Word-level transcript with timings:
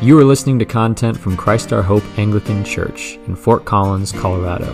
You 0.00 0.16
are 0.20 0.24
listening 0.24 0.60
to 0.60 0.64
content 0.64 1.18
from 1.18 1.36
Christ 1.36 1.72
Our 1.72 1.82
Hope 1.82 2.04
Anglican 2.16 2.62
Church 2.62 3.18
in 3.26 3.34
Fort 3.34 3.64
Collins, 3.64 4.12
Colorado. 4.12 4.72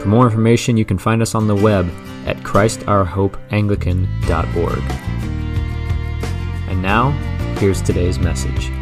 For 0.00 0.08
more 0.08 0.24
information, 0.24 0.76
you 0.76 0.84
can 0.84 0.98
find 0.98 1.22
us 1.22 1.36
on 1.36 1.46
the 1.46 1.54
web 1.54 1.88
at 2.26 2.38
christourhopeanglican.org. 2.38 4.82
And 6.68 6.82
now, 6.82 7.10
here's 7.60 7.80
today's 7.82 8.18
message. 8.18 8.72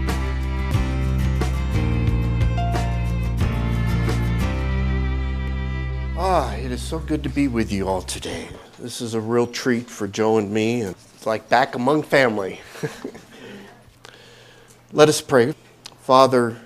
Ah, 6.16 6.54
it 6.54 6.72
is 6.72 6.80
so 6.80 7.00
good 7.00 7.22
to 7.22 7.29
be 7.29 7.48
with 7.48 7.70
you 7.70 7.86
all 7.86 8.00
today. 8.00 8.48
This 8.79 9.02
is 9.02 9.12
a 9.12 9.20
real 9.20 9.46
treat 9.46 9.90
for 9.90 10.09
Joe 10.09 10.38
and 10.38 10.50
me. 10.50 10.80
And 10.80 10.96
it's 11.14 11.27
like 11.27 11.50
back 11.50 11.74
among 11.74 12.04
family. 12.04 12.62
Let 14.95 15.11
us 15.11 15.20
pray. 15.20 15.52
Father, 16.02 16.56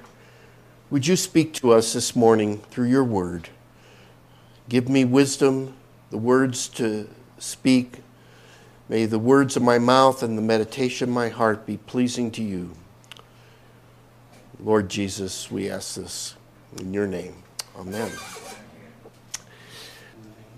would 0.88 1.06
you 1.06 1.14
speak 1.14 1.52
to 1.52 1.72
us 1.72 1.92
this 1.92 2.16
morning 2.16 2.62
through 2.70 2.86
your 2.86 3.04
word? 3.04 3.50
Give 4.66 4.88
me 4.88 5.04
wisdom, 5.04 5.74
the 6.08 6.16
words 6.16 6.68
to 6.68 7.10
speak. 7.36 7.98
May 8.88 9.04
the 9.04 9.18
words 9.18 9.54
of 9.54 9.62
my 9.62 9.78
mouth 9.78 10.22
and 10.22 10.38
the 10.38 10.42
meditation 10.42 11.10
of 11.10 11.14
my 11.14 11.28
heart 11.28 11.66
be 11.66 11.76
pleasing 11.76 12.30
to 12.30 12.42
you. 12.42 12.70
Lord 14.58 14.88
Jesus, 14.88 15.50
we 15.50 15.68
ask 15.68 15.96
this 15.96 16.34
in 16.78 16.94
your 16.94 17.06
name. 17.06 17.34
Amen. 17.78 18.10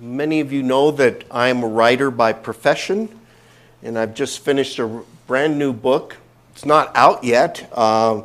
Many 0.01 0.39
of 0.39 0.53
you 0.53 0.63
know 0.63 0.93
that 0.93 1.25
I 1.33 1.49
am 1.49 1.65
a 1.65 1.69
writer 1.69 2.13
by 2.13 2.33
profession, 2.33 3.19
and 3.83 3.99
I've 3.99 4.15
just 4.15 4.39
finished 4.39 4.79
a 4.79 5.03
brand 5.27 5.59
new 5.59 5.73
book. 5.73 6.19
It's 6.53 6.65
not 6.65 6.93
out 6.95 7.25
yet. 7.25 7.69
Uh, 7.73 8.23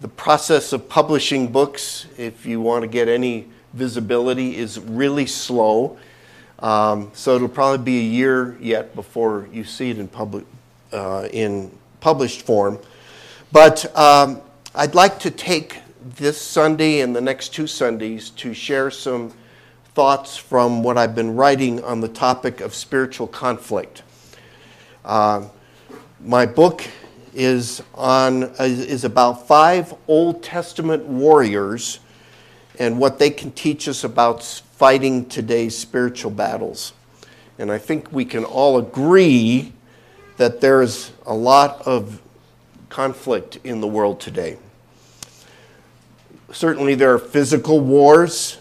the 0.00 0.08
process 0.08 0.72
of 0.72 0.88
publishing 0.88 1.52
books, 1.52 2.06
if 2.16 2.46
you 2.46 2.60
want 2.60 2.82
to 2.82 2.88
get 2.88 3.08
any 3.08 3.46
visibility, 3.74 4.56
is 4.56 4.78
really 4.78 5.26
slow. 5.26 5.98
Um, 6.58 7.10
so 7.14 7.36
it'll 7.36 7.48
probably 7.48 7.84
be 7.84 7.98
a 7.98 8.10
year 8.10 8.56
yet 8.60 8.94
before 8.94 9.48
you 9.52 9.64
see 9.64 9.90
it 9.90 9.98
in 9.98 10.08
public, 10.08 10.44
uh, 10.92 11.28
in 11.32 11.70
published 12.00 12.42
form. 12.42 12.78
But 13.52 13.94
um, 13.96 14.40
I'd 14.74 14.94
like 14.94 15.18
to 15.20 15.30
take 15.30 15.78
this 16.16 16.40
Sunday 16.40 17.00
and 17.00 17.14
the 17.14 17.20
next 17.20 17.50
two 17.50 17.66
Sundays 17.66 18.30
to 18.30 18.54
share 18.54 18.90
some 18.90 19.34
thoughts 19.94 20.36
from 20.36 20.82
what 20.82 20.96
I've 20.96 21.14
been 21.14 21.36
writing 21.36 21.82
on 21.84 22.00
the 22.00 22.08
topic 22.08 22.60
of 22.60 22.74
spiritual 22.74 23.26
conflict. 23.26 24.02
Uh, 25.04 25.48
my 26.22 26.46
book 26.46 26.86
is 27.34 27.82
on 27.94 28.42
is 28.58 29.04
about 29.04 29.46
five 29.46 29.94
Old 30.08 30.42
Testament 30.42 31.04
warriors 31.04 32.00
and 32.78 32.98
what 32.98 33.18
they 33.18 33.30
can 33.30 33.52
teach 33.52 33.88
us 33.88 34.04
about 34.04 34.42
fighting 34.42 35.26
today's 35.26 35.76
spiritual 35.76 36.30
battles. 36.30 36.92
And 37.58 37.70
I 37.70 37.78
think 37.78 38.10
we 38.10 38.24
can 38.24 38.44
all 38.44 38.78
agree 38.78 39.74
that 40.38 40.62
there's 40.62 41.12
a 41.26 41.34
lot 41.34 41.82
of 41.86 42.22
conflict 42.88 43.58
in 43.62 43.82
the 43.82 43.86
world 43.86 44.18
today. 44.20 44.56
Certainly, 46.50 46.94
there 46.94 47.12
are 47.12 47.18
physical 47.18 47.78
wars, 47.78 48.56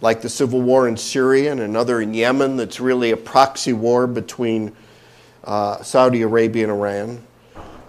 like 0.00 0.22
the 0.22 0.30
civil 0.30 0.62
war 0.62 0.88
in 0.88 0.96
Syria 0.96 1.52
and 1.52 1.60
another 1.60 2.00
in 2.00 2.14
Yemen, 2.14 2.56
that's 2.56 2.80
really 2.80 3.10
a 3.10 3.16
proxy 3.16 3.74
war 3.74 4.06
between 4.06 4.74
uh, 5.44 5.82
Saudi 5.82 6.22
Arabia 6.22 6.64
and 6.64 6.72
Iran. 6.72 7.22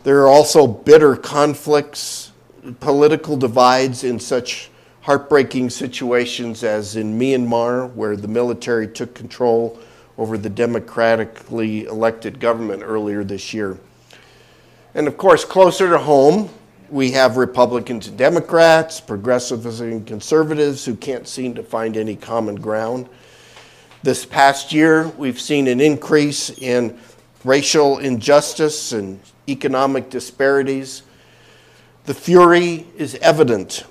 There 0.03 0.21
are 0.21 0.27
also 0.27 0.67
bitter 0.67 1.15
conflicts, 1.15 2.33
political 2.81 3.37
divides 3.37 4.03
in 4.03 4.19
such 4.19 4.69
heartbreaking 5.01 5.69
situations 5.69 6.61
as 6.63 6.97
in 6.97 7.17
Myanmar, 7.17 7.93
where 7.93 8.17
the 8.17 8.27
military 8.27 8.87
took 8.87 9.15
control 9.15 9.79
over 10.17 10.37
the 10.37 10.49
democratically 10.49 11.85
elected 11.85 12.41
government 12.41 12.83
earlier 12.85 13.23
this 13.23 13.53
year. 13.53 13.77
And 14.93 15.07
of 15.07 15.17
course, 15.17 15.45
closer 15.45 15.89
to 15.89 15.97
home, 15.97 16.49
we 16.89 17.11
have 17.11 17.37
Republicans 17.37 18.07
and 18.07 18.17
Democrats, 18.17 18.99
progressives 18.99 19.79
and 19.79 20.05
conservatives 20.05 20.83
who 20.83 20.95
can't 20.95 21.29
seem 21.29 21.55
to 21.55 21.63
find 21.63 21.95
any 21.95 22.17
common 22.17 22.55
ground. 22.55 23.07
This 24.03 24.25
past 24.25 24.73
year, 24.73 25.07
we've 25.17 25.39
seen 25.39 25.67
an 25.67 25.79
increase 25.79 26.49
in 26.49 26.99
racial 27.45 27.99
injustice 27.99 28.91
and 28.91 29.19
economic 29.47 30.09
disparities. 30.09 31.03
The 32.05 32.13
fury 32.13 32.85
is 32.97 33.15
evident 33.15 33.85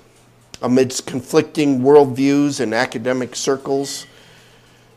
amidst 0.61 1.05
conflicting 1.05 1.81
worldviews 1.81 2.59
and 2.59 2.73
academic 2.73 3.35
circles. 3.35 4.05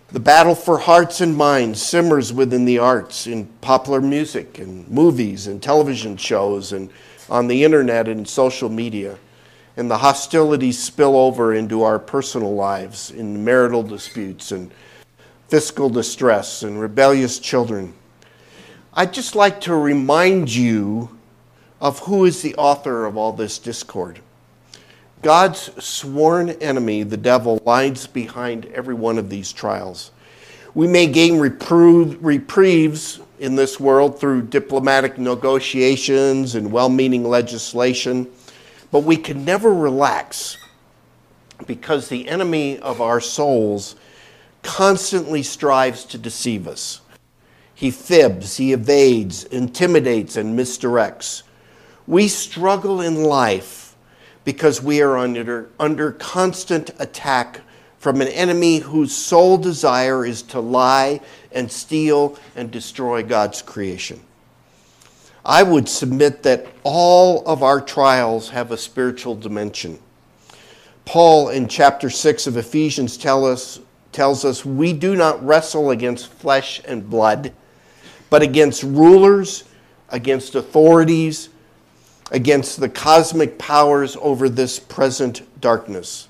The 0.08 0.20
battle 0.20 0.54
for 0.54 0.78
hearts 0.78 1.20
and 1.20 1.36
minds 1.36 1.82
simmers 1.82 2.32
within 2.32 2.64
the 2.64 2.78
arts, 2.78 3.26
in 3.26 3.46
popular 3.60 4.00
music 4.00 4.58
and 4.58 4.88
movies 4.88 5.48
and 5.48 5.60
television 5.60 6.16
shows 6.16 6.72
and 6.72 6.90
on 7.28 7.48
the 7.48 7.64
internet 7.64 8.06
and 8.06 8.28
social 8.28 8.68
media. 8.68 9.18
And 9.76 9.90
the 9.90 9.98
hostilities 9.98 10.82
spill 10.82 11.16
over 11.16 11.52
into 11.54 11.82
our 11.82 11.98
personal 11.98 12.54
lives 12.54 13.10
in 13.10 13.44
marital 13.44 13.82
disputes 13.82 14.52
and 14.52 14.70
fiscal 15.48 15.90
distress 15.90 16.62
and 16.62 16.80
rebellious 16.80 17.38
children. 17.38 17.92
I'd 18.98 19.12
just 19.12 19.34
like 19.34 19.60
to 19.60 19.76
remind 19.76 20.54
you 20.54 21.18
of 21.82 21.98
who 21.98 22.24
is 22.24 22.40
the 22.40 22.54
author 22.54 23.04
of 23.04 23.18
all 23.18 23.30
this 23.30 23.58
discord. 23.58 24.20
God's 25.20 25.70
sworn 25.84 26.48
enemy, 26.48 27.02
the 27.02 27.18
devil, 27.18 27.60
lies 27.66 28.06
behind 28.06 28.64
every 28.66 28.94
one 28.94 29.18
of 29.18 29.28
these 29.28 29.52
trials. 29.52 30.12
We 30.74 30.86
may 30.86 31.08
gain 31.08 31.38
reprieves 31.38 33.20
in 33.38 33.54
this 33.54 33.78
world 33.78 34.18
through 34.18 34.42
diplomatic 34.44 35.18
negotiations 35.18 36.54
and 36.54 36.72
well 36.72 36.88
meaning 36.88 37.22
legislation, 37.22 38.26
but 38.90 39.00
we 39.00 39.18
can 39.18 39.44
never 39.44 39.74
relax 39.74 40.56
because 41.66 42.08
the 42.08 42.28
enemy 42.28 42.78
of 42.78 43.02
our 43.02 43.20
souls 43.20 43.94
constantly 44.62 45.42
strives 45.42 46.02
to 46.06 46.16
deceive 46.16 46.66
us. 46.66 47.02
He 47.76 47.90
fibs, 47.90 48.56
he 48.56 48.72
evades, 48.72 49.44
intimidates, 49.44 50.36
and 50.36 50.58
misdirects. 50.58 51.42
We 52.06 52.26
struggle 52.26 53.02
in 53.02 53.22
life 53.22 53.94
because 54.44 54.82
we 54.82 55.02
are 55.02 55.18
under, 55.18 55.68
under 55.78 56.12
constant 56.12 56.90
attack 56.98 57.60
from 57.98 58.22
an 58.22 58.28
enemy 58.28 58.78
whose 58.78 59.14
sole 59.14 59.58
desire 59.58 60.24
is 60.24 60.40
to 60.40 60.58
lie 60.58 61.20
and 61.52 61.70
steal 61.70 62.38
and 62.54 62.70
destroy 62.70 63.22
God's 63.22 63.60
creation. 63.60 64.22
I 65.44 65.62
would 65.62 65.86
submit 65.86 66.44
that 66.44 66.66
all 66.82 67.46
of 67.46 67.62
our 67.62 67.82
trials 67.82 68.48
have 68.48 68.70
a 68.70 68.78
spiritual 68.78 69.34
dimension. 69.34 69.98
Paul 71.04 71.50
in 71.50 71.68
chapter 71.68 72.08
6 72.08 72.46
of 72.46 72.56
Ephesians 72.56 73.18
tell 73.18 73.44
us, 73.44 73.80
tells 74.12 74.46
us 74.46 74.64
we 74.64 74.94
do 74.94 75.14
not 75.14 75.44
wrestle 75.44 75.90
against 75.90 76.28
flesh 76.28 76.80
and 76.86 77.10
blood 77.10 77.52
but 78.30 78.42
against 78.42 78.82
rulers, 78.82 79.64
against 80.10 80.54
authorities, 80.54 81.48
against 82.30 82.80
the 82.80 82.88
cosmic 82.88 83.58
powers 83.58 84.16
over 84.20 84.48
this 84.48 84.78
present 84.78 85.42
darkness, 85.60 86.28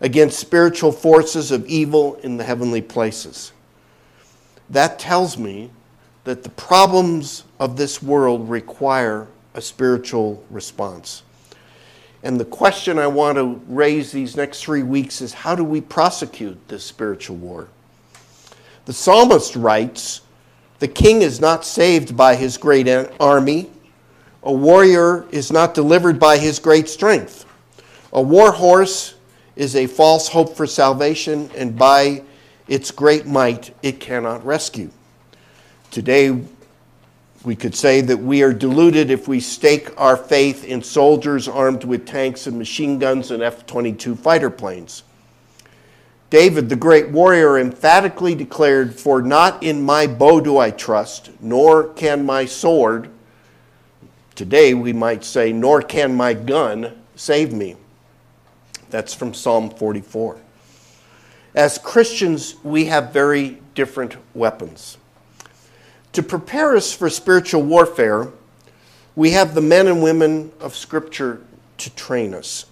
against 0.00 0.38
spiritual 0.38 0.92
forces 0.92 1.50
of 1.50 1.66
evil 1.66 2.16
in 2.16 2.36
the 2.36 2.44
heavenly 2.44 2.82
places. 2.82 3.52
That 4.70 4.98
tells 4.98 5.38
me 5.38 5.70
that 6.24 6.42
the 6.42 6.50
problems 6.50 7.44
of 7.58 7.76
this 7.76 8.02
world 8.02 8.50
require 8.50 9.26
a 9.54 9.62
spiritual 9.62 10.44
response. 10.50 11.22
And 12.22 12.38
the 12.38 12.44
question 12.44 12.98
I 12.98 13.06
want 13.06 13.38
to 13.38 13.60
raise 13.68 14.12
these 14.12 14.36
next 14.36 14.62
three 14.62 14.82
weeks 14.82 15.20
is 15.22 15.32
how 15.32 15.54
do 15.54 15.64
we 15.64 15.80
prosecute 15.80 16.68
this 16.68 16.84
spiritual 16.84 17.36
war? 17.36 17.68
The 18.84 18.92
psalmist 18.92 19.56
writes, 19.56 20.22
the 20.78 20.88
king 20.88 21.22
is 21.22 21.40
not 21.40 21.64
saved 21.64 22.16
by 22.16 22.36
his 22.36 22.56
great 22.56 22.88
army. 23.18 23.70
A 24.42 24.52
warrior 24.52 25.26
is 25.30 25.50
not 25.50 25.74
delivered 25.74 26.20
by 26.20 26.38
his 26.38 26.58
great 26.58 26.88
strength. 26.88 27.44
A 28.12 28.22
war 28.22 28.52
horse 28.52 29.14
is 29.56 29.74
a 29.74 29.86
false 29.86 30.28
hope 30.28 30.56
for 30.56 30.66
salvation, 30.66 31.50
and 31.56 31.76
by 31.76 32.22
its 32.68 32.90
great 32.90 33.26
might 33.26 33.74
it 33.82 33.98
cannot 33.98 34.44
rescue. 34.46 34.90
Today, 35.90 36.40
we 37.44 37.56
could 37.56 37.74
say 37.74 38.00
that 38.00 38.16
we 38.16 38.42
are 38.42 38.52
deluded 38.52 39.10
if 39.10 39.26
we 39.26 39.40
stake 39.40 39.90
our 39.96 40.16
faith 40.16 40.64
in 40.64 40.82
soldiers 40.82 41.48
armed 41.48 41.82
with 41.82 42.06
tanks 42.06 42.46
and 42.46 42.56
machine 42.56 42.98
guns 42.98 43.30
and 43.30 43.42
F 43.42 43.66
22 43.66 44.14
fighter 44.14 44.50
planes. 44.50 45.02
David, 46.30 46.68
the 46.68 46.76
great 46.76 47.08
warrior, 47.08 47.58
emphatically 47.58 48.34
declared, 48.34 48.98
For 48.98 49.22
not 49.22 49.62
in 49.62 49.82
my 49.82 50.06
bow 50.06 50.40
do 50.40 50.58
I 50.58 50.70
trust, 50.70 51.30
nor 51.40 51.88
can 51.88 52.26
my 52.26 52.44
sword, 52.44 53.10
Today 54.38 54.72
we 54.72 54.92
might 54.92 55.24
say, 55.24 55.52
Nor 55.52 55.82
can 55.82 56.14
my 56.14 56.32
gun 56.32 56.92
save 57.16 57.52
me. 57.52 57.74
That's 58.88 59.12
from 59.12 59.34
Psalm 59.34 59.68
44. 59.68 60.38
As 61.56 61.76
Christians, 61.76 62.54
we 62.62 62.84
have 62.84 63.12
very 63.12 63.58
different 63.74 64.16
weapons. 64.34 64.96
To 66.12 66.22
prepare 66.22 66.76
us 66.76 66.92
for 66.92 67.10
spiritual 67.10 67.64
warfare, 67.64 68.28
we 69.16 69.32
have 69.32 69.56
the 69.56 69.60
men 69.60 69.88
and 69.88 70.04
women 70.04 70.52
of 70.60 70.76
Scripture 70.76 71.42
to 71.78 71.90
train 71.96 72.32
us. 72.32 72.66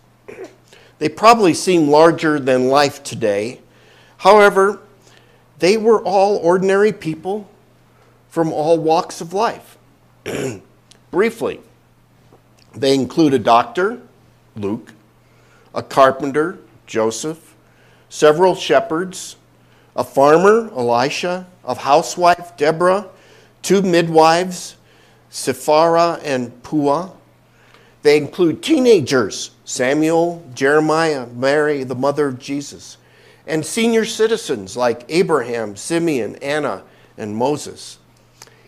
They 0.98 1.08
probably 1.08 1.54
seem 1.54 1.88
larger 1.88 2.38
than 2.40 2.68
life 2.68 3.02
today. 3.02 3.60
However, 4.18 4.80
they 5.58 5.76
were 5.76 6.02
all 6.02 6.36
ordinary 6.36 6.92
people 6.92 7.48
from 8.28 8.52
all 8.52 8.78
walks 8.78 9.20
of 9.20 9.32
life. 9.32 9.78
Briefly, 11.10 11.60
they 12.74 12.94
include 12.94 13.34
a 13.34 13.38
doctor, 13.38 14.00
Luke, 14.56 14.92
a 15.74 15.82
carpenter, 15.82 16.58
Joseph, 16.86 17.54
several 18.08 18.54
shepherds, 18.54 19.36
a 19.94 20.04
farmer, 20.04 20.70
Elisha, 20.76 21.46
a 21.64 21.74
housewife, 21.74 22.56
Deborah, 22.56 23.06
two 23.62 23.82
midwives, 23.82 24.76
Shiphrah 25.30 26.20
and 26.22 26.62
Puah. 26.62 27.10
They 28.06 28.18
include 28.18 28.62
teenagers, 28.62 29.50
Samuel, 29.64 30.48
Jeremiah, 30.54 31.26
Mary, 31.26 31.82
the 31.82 31.96
mother 31.96 32.28
of 32.28 32.38
Jesus, 32.38 32.98
and 33.48 33.66
senior 33.66 34.04
citizens 34.04 34.76
like 34.76 35.04
Abraham, 35.08 35.74
Simeon, 35.74 36.36
Anna, 36.36 36.84
and 37.18 37.34
Moses. 37.34 37.98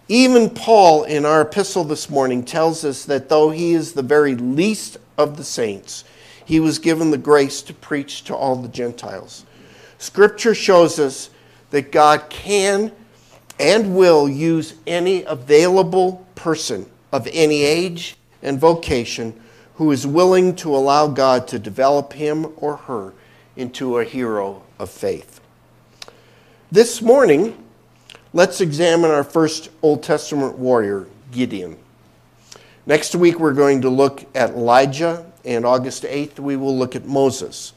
Even 0.09 0.51
Paul, 0.51 1.05
in 1.05 1.25
our 1.25 1.43
epistle 1.43 1.85
this 1.85 2.11
morning, 2.11 2.45
tells 2.45 2.85
us 2.85 3.05
that 3.05 3.29
though 3.29 3.51
he 3.51 3.75
is 3.75 3.93
the 3.93 4.03
very 4.03 4.35
least 4.35 4.97
of 5.17 5.37
the 5.37 5.45
saints, 5.45 6.03
he 6.45 6.59
was 6.59 6.81
given 6.81 7.13
the 7.13 7.17
grace 7.17 7.63
to 7.63 7.73
preach 7.73 8.25
to 8.25 8.35
all 8.35 8.57
the 8.57 8.67
Gentiles. 8.67 9.47
Scripture 9.99 10.53
shows 10.53 10.99
us 10.99 11.31
that 11.71 11.93
God 11.93 12.29
can 12.29 12.91
and 13.61 13.95
will 13.95 14.29
use 14.29 14.75
any 14.85 15.23
available 15.23 16.27
person 16.35 16.91
of 17.13 17.29
any 17.31 17.63
age 17.63 18.17
and 18.43 18.59
vocation 18.59 19.39
who 19.75 19.91
is 19.93 20.07
willing 20.07 20.57
to 20.57 20.75
allow 20.75 21.07
God 21.07 21.47
to 21.49 21.59
develop 21.59 22.13
him 22.13 22.47
or 22.57 22.77
her 22.77 23.13
into 23.57 23.99
a 23.99 24.05
hero 24.05 24.63
of 24.79 24.91
faith. 24.91 25.41
This 26.71 27.01
morning, 27.01 27.57
let's 28.33 28.61
examine 28.61 29.11
our 29.11 29.25
first 29.25 29.71
Old 29.83 30.03
Testament 30.03 30.59
warrior, 30.59 31.07
Gideon. 31.31 31.77
Next 32.87 33.15
week, 33.15 33.39
we're 33.39 33.55
going 33.55 33.83
to 33.83 33.91
look 33.91 34.25
at 34.35 34.51
Elijah 34.51 35.25
and 35.45 35.65
August 35.65 36.03
8th, 36.03 36.39
we 36.39 36.57
will 36.57 36.77
look 36.77 36.95
at 36.95 37.07
Moses. 37.07 37.73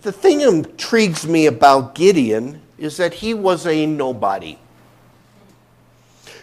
The 0.00 0.12
thing 0.12 0.40
intrigues 0.40 1.26
me 1.26 1.46
about 1.46 1.94
Gideon 1.94 2.62
is 2.78 2.96
that 2.96 3.14
he 3.14 3.34
was 3.34 3.66
a 3.66 3.84
nobody. 3.84 4.58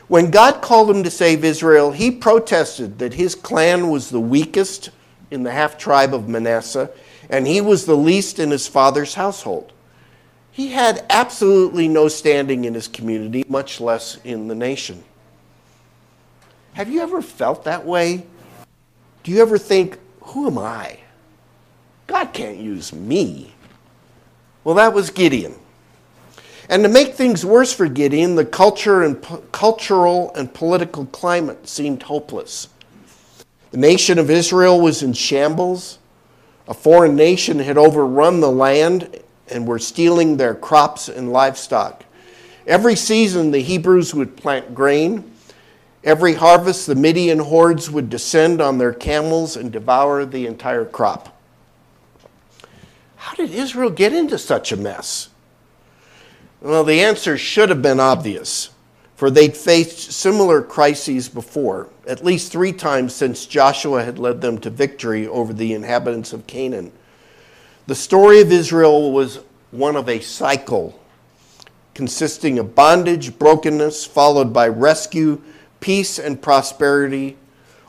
When 0.09 0.31
God 0.31 0.63
called 0.63 0.89
him 0.89 1.03
to 1.03 1.11
save 1.11 1.45
Israel, 1.45 1.91
he 1.91 2.09
protested 2.09 2.97
that 2.97 3.13
his 3.13 3.35
clan 3.35 3.89
was 3.89 4.09
the 4.09 4.19
weakest 4.19 4.89
in 5.29 5.43
the 5.43 5.51
half 5.51 5.77
tribe 5.77 6.15
of 6.15 6.27
Manasseh, 6.27 6.89
and 7.29 7.45
he 7.45 7.61
was 7.61 7.85
the 7.85 7.95
least 7.95 8.39
in 8.39 8.49
his 8.49 8.67
father's 8.67 9.13
household. 9.13 9.71
He 10.51 10.71
had 10.71 11.05
absolutely 11.11 11.87
no 11.87 12.07
standing 12.07 12.65
in 12.65 12.73
his 12.73 12.87
community, 12.87 13.45
much 13.47 13.79
less 13.79 14.17
in 14.23 14.47
the 14.47 14.55
nation. 14.55 15.03
Have 16.73 16.89
you 16.89 17.01
ever 17.01 17.21
felt 17.21 17.63
that 17.65 17.85
way? 17.85 18.25
Do 19.21 19.31
you 19.31 19.43
ever 19.43 19.59
think, 19.59 19.99
who 20.21 20.47
am 20.47 20.57
I? 20.57 20.97
God 22.07 22.33
can't 22.33 22.57
use 22.57 22.91
me. 22.91 23.53
Well, 24.63 24.75
that 24.75 24.91
was 24.93 25.11
Gideon. 25.11 25.53
And 26.69 26.83
to 26.83 26.89
make 26.89 27.15
things 27.15 27.45
worse 27.45 27.73
for 27.73 27.87
Gideon, 27.87 28.35
the 28.35 28.45
culture 28.45 29.01
and 29.01 29.21
po- 29.21 29.37
cultural 29.51 30.31
and 30.35 30.53
political 30.53 31.07
climate 31.07 31.67
seemed 31.67 32.03
hopeless. 32.03 32.69
The 33.71 33.77
nation 33.77 34.19
of 34.19 34.29
Israel 34.29 34.79
was 34.79 35.03
in 35.03 35.13
shambles. 35.13 35.97
A 36.67 36.73
foreign 36.73 37.15
nation 37.15 37.59
had 37.59 37.77
overrun 37.77 38.39
the 38.39 38.51
land 38.51 39.19
and 39.47 39.67
were 39.67 39.79
stealing 39.79 40.37
their 40.37 40.53
crops 40.53 41.09
and 41.09 41.31
livestock. 41.31 42.05
Every 42.67 42.95
season, 42.95 43.49
the 43.49 43.61
Hebrews 43.61 44.13
would 44.13 44.37
plant 44.37 44.75
grain 44.75 45.29
Every 46.03 46.33
harvest, 46.33 46.87
the 46.87 46.95
Midian 46.95 47.39
hordes 47.39 47.91
would 47.91 48.09
descend 48.09 48.61
on 48.61 48.77
their 48.77 48.93
camels 48.93 49.57
and 49.57 49.71
devour 49.71 50.25
the 50.25 50.45
entire 50.45 50.85
crop. 50.85 51.37
How 53.17 53.35
did 53.35 53.51
Israel 53.51 53.89
get 53.89 54.13
into 54.13 54.37
such 54.37 54.71
a 54.71 54.77
mess? 54.77 55.28
Well, 56.61 56.83
the 56.83 57.01
answer 57.01 57.37
should 57.37 57.69
have 57.69 57.81
been 57.81 58.01
obvious, 58.01 58.71
for 59.15 59.29
they'd 59.29 59.55
faced 59.55 60.11
similar 60.11 60.61
crises 60.61 61.29
before, 61.29 61.87
at 62.05 62.25
least 62.25 62.51
three 62.51 62.73
times 62.73 63.15
since 63.15 63.45
Joshua 63.45 64.03
had 64.03 64.19
led 64.19 64.41
them 64.41 64.57
to 64.59 64.69
victory 64.69 65.25
over 65.25 65.53
the 65.53 65.73
inhabitants 65.73 66.33
of 66.33 66.47
Canaan. 66.47 66.91
The 67.87 67.95
story 67.95 68.41
of 68.41 68.51
Israel 68.51 69.11
was 69.11 69.39
one 69.71 69.95
of 69.95 70.09
a 70.09 70.19
cycle 70.19 70.99
consisting 71.93 72.59
of 72.59 72.75
bondage, 72.75 73.37
brokenness, 73.37 74.05
followed 74.05 74.53
by 74.53 74.67
rescue 74.67 75.41
peace 75.79 76.19
and 76.19 76.41
prosperity, 76.41 77.37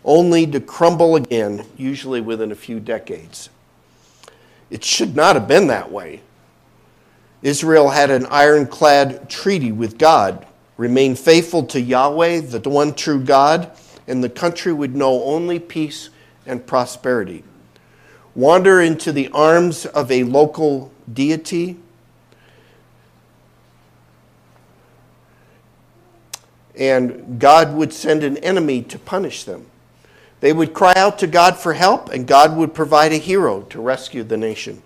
only 0.04 0.46
to 0.46 0.60
crumble 0.60 1.16
again, 1.16 1.64
usually 1.76 2.20
within 2.20 2.52
a 2.52 2.56
few 2.56 2.80
decades. 2.80 3.50
It 4.70 4.84
should 4.84 5.16
not 5.16 5.36
have 5.36 5.48
been 5.48 5.66
that 5.66 5.90
way. 5.90 6.22
Israel 7.42 7.88
had 7.88 8.10
an 8.10 8.26
ironclad 8.26 9.30
treaty 9.30 9.72
with 9.72 9.98
God, 9.98 10.46
remain 10.76 11.14
faithful 11.14 11.64
to 11.64 11.80
Yahweh, 11.80 12.40
the 12.40 12.68
one 12.68 12.94
true 12.94 13.22
God, 13.22 13.70
and 14.06 14.22
the 14.22 14.28
country 14.28 14.72
would 14.72 14.94
know 14.94 15.24
only 15.24 15.58
peace 15.58 16.10
and 16.46 16.66
prosperity. 16.66 17.44
Wander 18.34 18.80
into 18.80 19.12
the 19.12 19.28
arms 19.28 19.86
of 19.86 20.10
a 20.10 20.24
local 20.24 20.92
deity, 21.12 21.76
and 26.78 27.38
God 27.38 27.74
would 27.74 27.92
send 27.92 28.22
an 28.22 28.36
enemy 28.38 28.82
to 28.82 28.98
punish 28.98 29.44
them. 29.44 29.66
They 30.40 30.52
would 30.52 30.72
cry 30.72 30.94
out 30.96 31.18
to 31.18 31.26
God 31.26 31.56
for 31.58 31.74
help, 31.74 32.08
and 32.10 32.26
God 32.26 32.56
would 32.56 32.72
provide 32.72 33.12
a 33.12 33.16
hero 33.16 33.62
to 33.62 33.80
rescue 33.80 34.24
the 34.24 34.38
nation. 34.38 34.82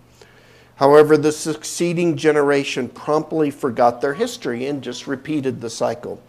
However, 0.76 1.16
the 1.16 1.32
succeeding 1.32 2.16
generation 2.16 2.88
promptly 2.88 3.50
forgot 3.50 4.00
their 4.00 4.14
history 4.14 4.66
and 4.66 4.82
just 4.82 5.06
repeated 5.06 5.60
the 5.60 5.70
cycle. 5.70 6.20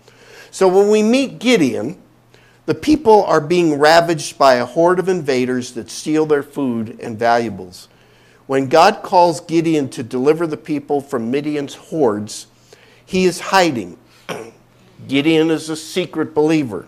So 0.52 0.68
when 0.68 0.90
we 0.90 1.02
meet 1.02 1.40
Gideon, 1.40 1.98
the 2.66 2.76
people 2.76 3.24
are 3.26 3.42
being 3.42 3.80
ravaged 3.80 4.38
by 4.38 4.56
a 4.56 4.66
horde 4.66 5.00
of 5.00 5.10
invaders 5.10 5.74
that 5.74 5.90
steal 5.90 6.26
their 6.26 6.44
food 6.44 7.00
and 7.02 7.18
valuables. 7.18 7.88
When 8.48 8.70
God 8.70 9.02
calls 9.02 9.42
Gideon 9.42 9.90
to 9.90 10.04
deliver 10.04 10.46
the 10.46 10.58
people 10.58 11.02
from 11.02 11.32
Midian's 11.32 11.76
hordes, 11.76 12.48
he 13.06 13.26
is 13.26 13.40
hiding 13.40 13.98
Gideon 15.08 15.52
is 15.52 15.70
a 15.70 15.76
secret 15.76 16.34
believer. 16.34 16.88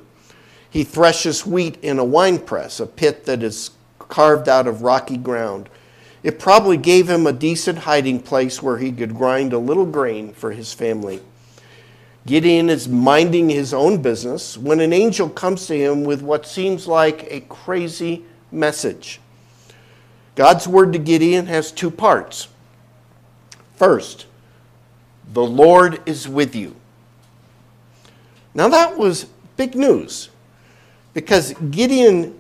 He 0.70 0.84
threshes 0.84 1.46
wheat 1.46 1.78
in 1.82 2.00
a 2.00 2.06
winepress, 2.06 2.80
a 2.80 2.86
pit 2.86 3.26
that 3.26 3.44
is 3.44 3.72
carved 4.00 4.50
out 4.50 4.68
of 4.68 4.82
rocky 4.82 5.18
ground. 5.18 5.70
It 6.28 6.40
probably 6.40 6.76
gave 6.76 7.10
him 7.10 7.26
a 7.26 7.32
decent 7.32 7.78
hiding 7.78 8.20
place 8.20 8.62
where 8.62 8.80
he 8.80 8.92
could 8.92 9.16
grind 9.16 9.54
a 9.54 9.58
little 9.58 9.86
grain 9.86 10.34
for 10.34 10.52
his 10.52 10.74
family. 10.74 11.22
Gideon 12.26 12.70
is 12.70 12.90
minding 12.90 13.48
his 13.48 13.74
own 13.74 14.02
business 14.02 14.58
when 14.58 14.82
an 14.82 14.92
angel 14.92 15.30
comes 15.30 15.68
to 15.68 15.78
him 15.78 16.04
with 16.04 16.22
what 16.22 16.46
seems 16.46 16.86
like 16.86 17.32
a 17.32 17.40
crazy 17.48 18.26
message. 18.52 19.22
God's 20.36 20.68
word 20.68 20.92
to 20.92 21.00
Gideon 21.00 21.46
has 21.46 21.72
two 21.72 21.90
parts. 21.90 22.50
First, 23.78 24.26
the 25.32 25.46
Lord 25.46 26.02
is 26.06 26.28
with 26.28 26.58
you. 26.58 26.76
Now, 28.54 28.68
that 28.68 28.98
was 28.98 29.28
big 29.56 29.76
news 29.76 30.28
because 31.14 31.54
Gideon 31.72 32.38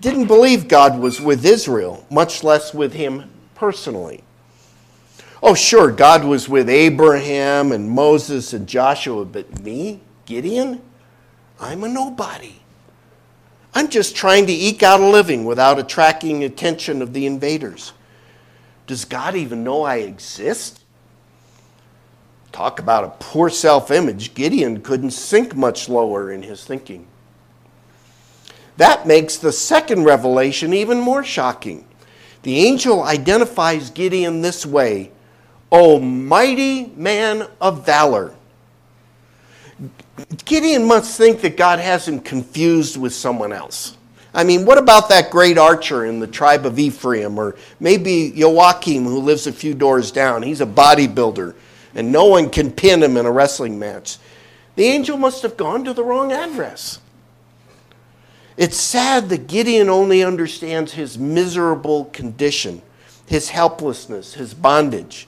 didn't 0.00 0.26
believe 0.26 0.68
God 0.68 0.98
was 0.98 1.20
with 1.20 1.44
Israel, 1.44 2.06
much 2.10 2.42
less 2.42 2.72
with 2.72 2.92
him 2.92 3.30
personally. 3.54 4.24
Oh, 5.42 5.54
sure, 5.54 5.90
God 5.90 6.24
was 6.24 6.48
with 6.48 6.68
Abraham 6.68 7.72
and 7.72 7.90
Moses 7.90 8.52
and 8.52 8.66
Joshua, 8.66 9.24
but 9.24 9.62
me, 9.62 10.00
Gideon, 10.26 10.82
I'm 11.58 11.84
a 11.84 11.88
nobody. 11.88 12.54
I'm 13.74 13.88
just 13.88 14.16
trying 14.16 14.46
to 14.46 14.52
eke 14.52 14.82
out 14.82 15.00
a 15.00 15.06
living 15.06 15.44
without 15.44 15.78
attracting 15.78 16.44
attention 16.44 17.02
of 17.02 17.12
the 17.12 17.26
invaders. 17.26 17.92
Does 18.86 19.04
God 19.04 19.36
even 19.36 19.62
know 19.62 19.82
I 19.82 19.96
exist? 19.96 20.80
Talk 22.52 22.80
about 22.80 23.04
a 23.04 23.10
poor 23.20 23.48
self 23.48 23.90
image. 23.90 24.34
Gideon 24.34 24.82
couldn't 24.82 25.12
sink 25.12 25.54
much 25.54 25.88
lower 25.88 26.32
in 26.32 26.42
his 26.42 26.64
thinking. 26.64 27.06
That 28.76 29.06
makes 29.06 29.36
the 29.36 29.52
second 29.52 30.04
revelation 30.04 30.72
even 30.72 31.00
more 31.00 31.24
shocking. 31.24 31.84
The 32.42 32.66
angel 32.66 33.02
identifies 33.02 33.90
Gideon 33.90 34.40
this 34.40 34.64
way 34.64 35.10
O 35.72 36.00
mighty 36.00 36.86
man 36.96 37.46
of 37.60 37.86
valor. 37.86 38.34
Gideon 40.44 40.84
must 40.84 41.16
think 41.16 41.40
that 41.42 41.56
God 41.56 41.78
has 41.78 42.08
him 42.08 42.20
confused 42.20 42.96
with 42.96 43.14
someone 43.14 43.52
else. 43.52 43.96
I 44.34 44.44
mean, 44.44 44.64
what 44.64 44.78
about 44.78 45.08
that 45.08 45.30
great 45.30 45.58
archer 45.58 46.04
in 46.04 46.20
the 46.20 46.26
tribe 46.26 46.66
of 46.66 46.78
Ephraim, 46.78 47.38
or 47.38 47.56
maybe 47.80 48.32
Joachim, 48.34 49.04
who 49.04 49.18
lives 49.20 49.46
a 49.46 49.52
few 49.52 49.74
doors 49.74 50.12
down? 50.12 50.42
He's 50.42 50.60
a 50.60 50.66
bodybuilder, 50.66 51.54
and 51.94 52.12
no 52.12 52.26
one 52.26 52.50
can 52.50 52.70
pin 52.70 53.02
him 53.02 53.16
in 53.16 53.26
a 53.26 53.32
wrestling 53.32 53.78
match. 53.78 54.18
The 54.76 54.84
angel 54.84 55.16
must 55.16 55.42
have 55.42 55.56
gone 55.56 55.84
to 55.84 55.92
the 55.92 56.04
wrong 56.04 56.32
address. 56.32 57.00
It's 58.60 58.76
sad 58.76 59.30
that 59.30 59.46
Gideon 59.46 59.88
only 59.88 60.22
understands 60.22 60.92
his 60.92 61.16
miserable 61.16 62.04
condition, 62.12 62.82
his 63.24 63.48
helplessness, 63.48 64.34
his 64.34 64.52
bondage. 64.52 65.26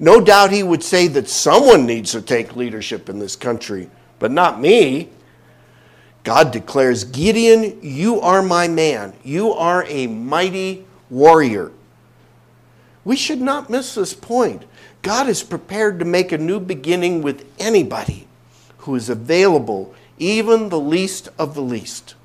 No 0.00 0.20
doubt 0.20 0.50
he 0.50 0.64
would 0.64 0.82
say 0.82 1.06
that 1.06 1.28
someone 1.28 1.86
needs 1.86 2.10
to 2.10 2.20
take 2.20 2.56
leadership 2.56 3.08
in 3.08 3.20
this 3.20 3.36
country, 3.36 3.88
but 4.18 4.32
not 4.32 4.60
me. 4.60 5.10
God 6.24 6.50
declares, 6.50 7.04
Gideon, 7.04 7.78
you 7.82 8.20
are 8.20 8.42
my 8.42 8.66
man. 8.66 9.12
You 9.22 9.52
are 9.52 9.84
a 9.86 10.08
mighty 10.08 10.84
warrior. 11.08 11.70
We 13.04 13.14
should 13.14 13.40
not 13.40 13.70
miss 13.70 13.94
this 13.94 14.12
point. 14.12 14.64
God 15.02 15.28
is 15.28 15.44
prepared 15.44 16.00
to 16.00 16.04
make 16.04 16.32
a 16.32 16.38
new 16.38 16.58
beginning 16.58 17.22
with 17.22 17.48
anybody 17.60 18.26
who 18.78 18.96
is 18.96 19.08
available, 19.08 19.94
even 20.18 20.68
the 20.68 20.80
least 20.80 21.28
of 21.38 21.54
the 21.54 21.62
least. 21.62 22.16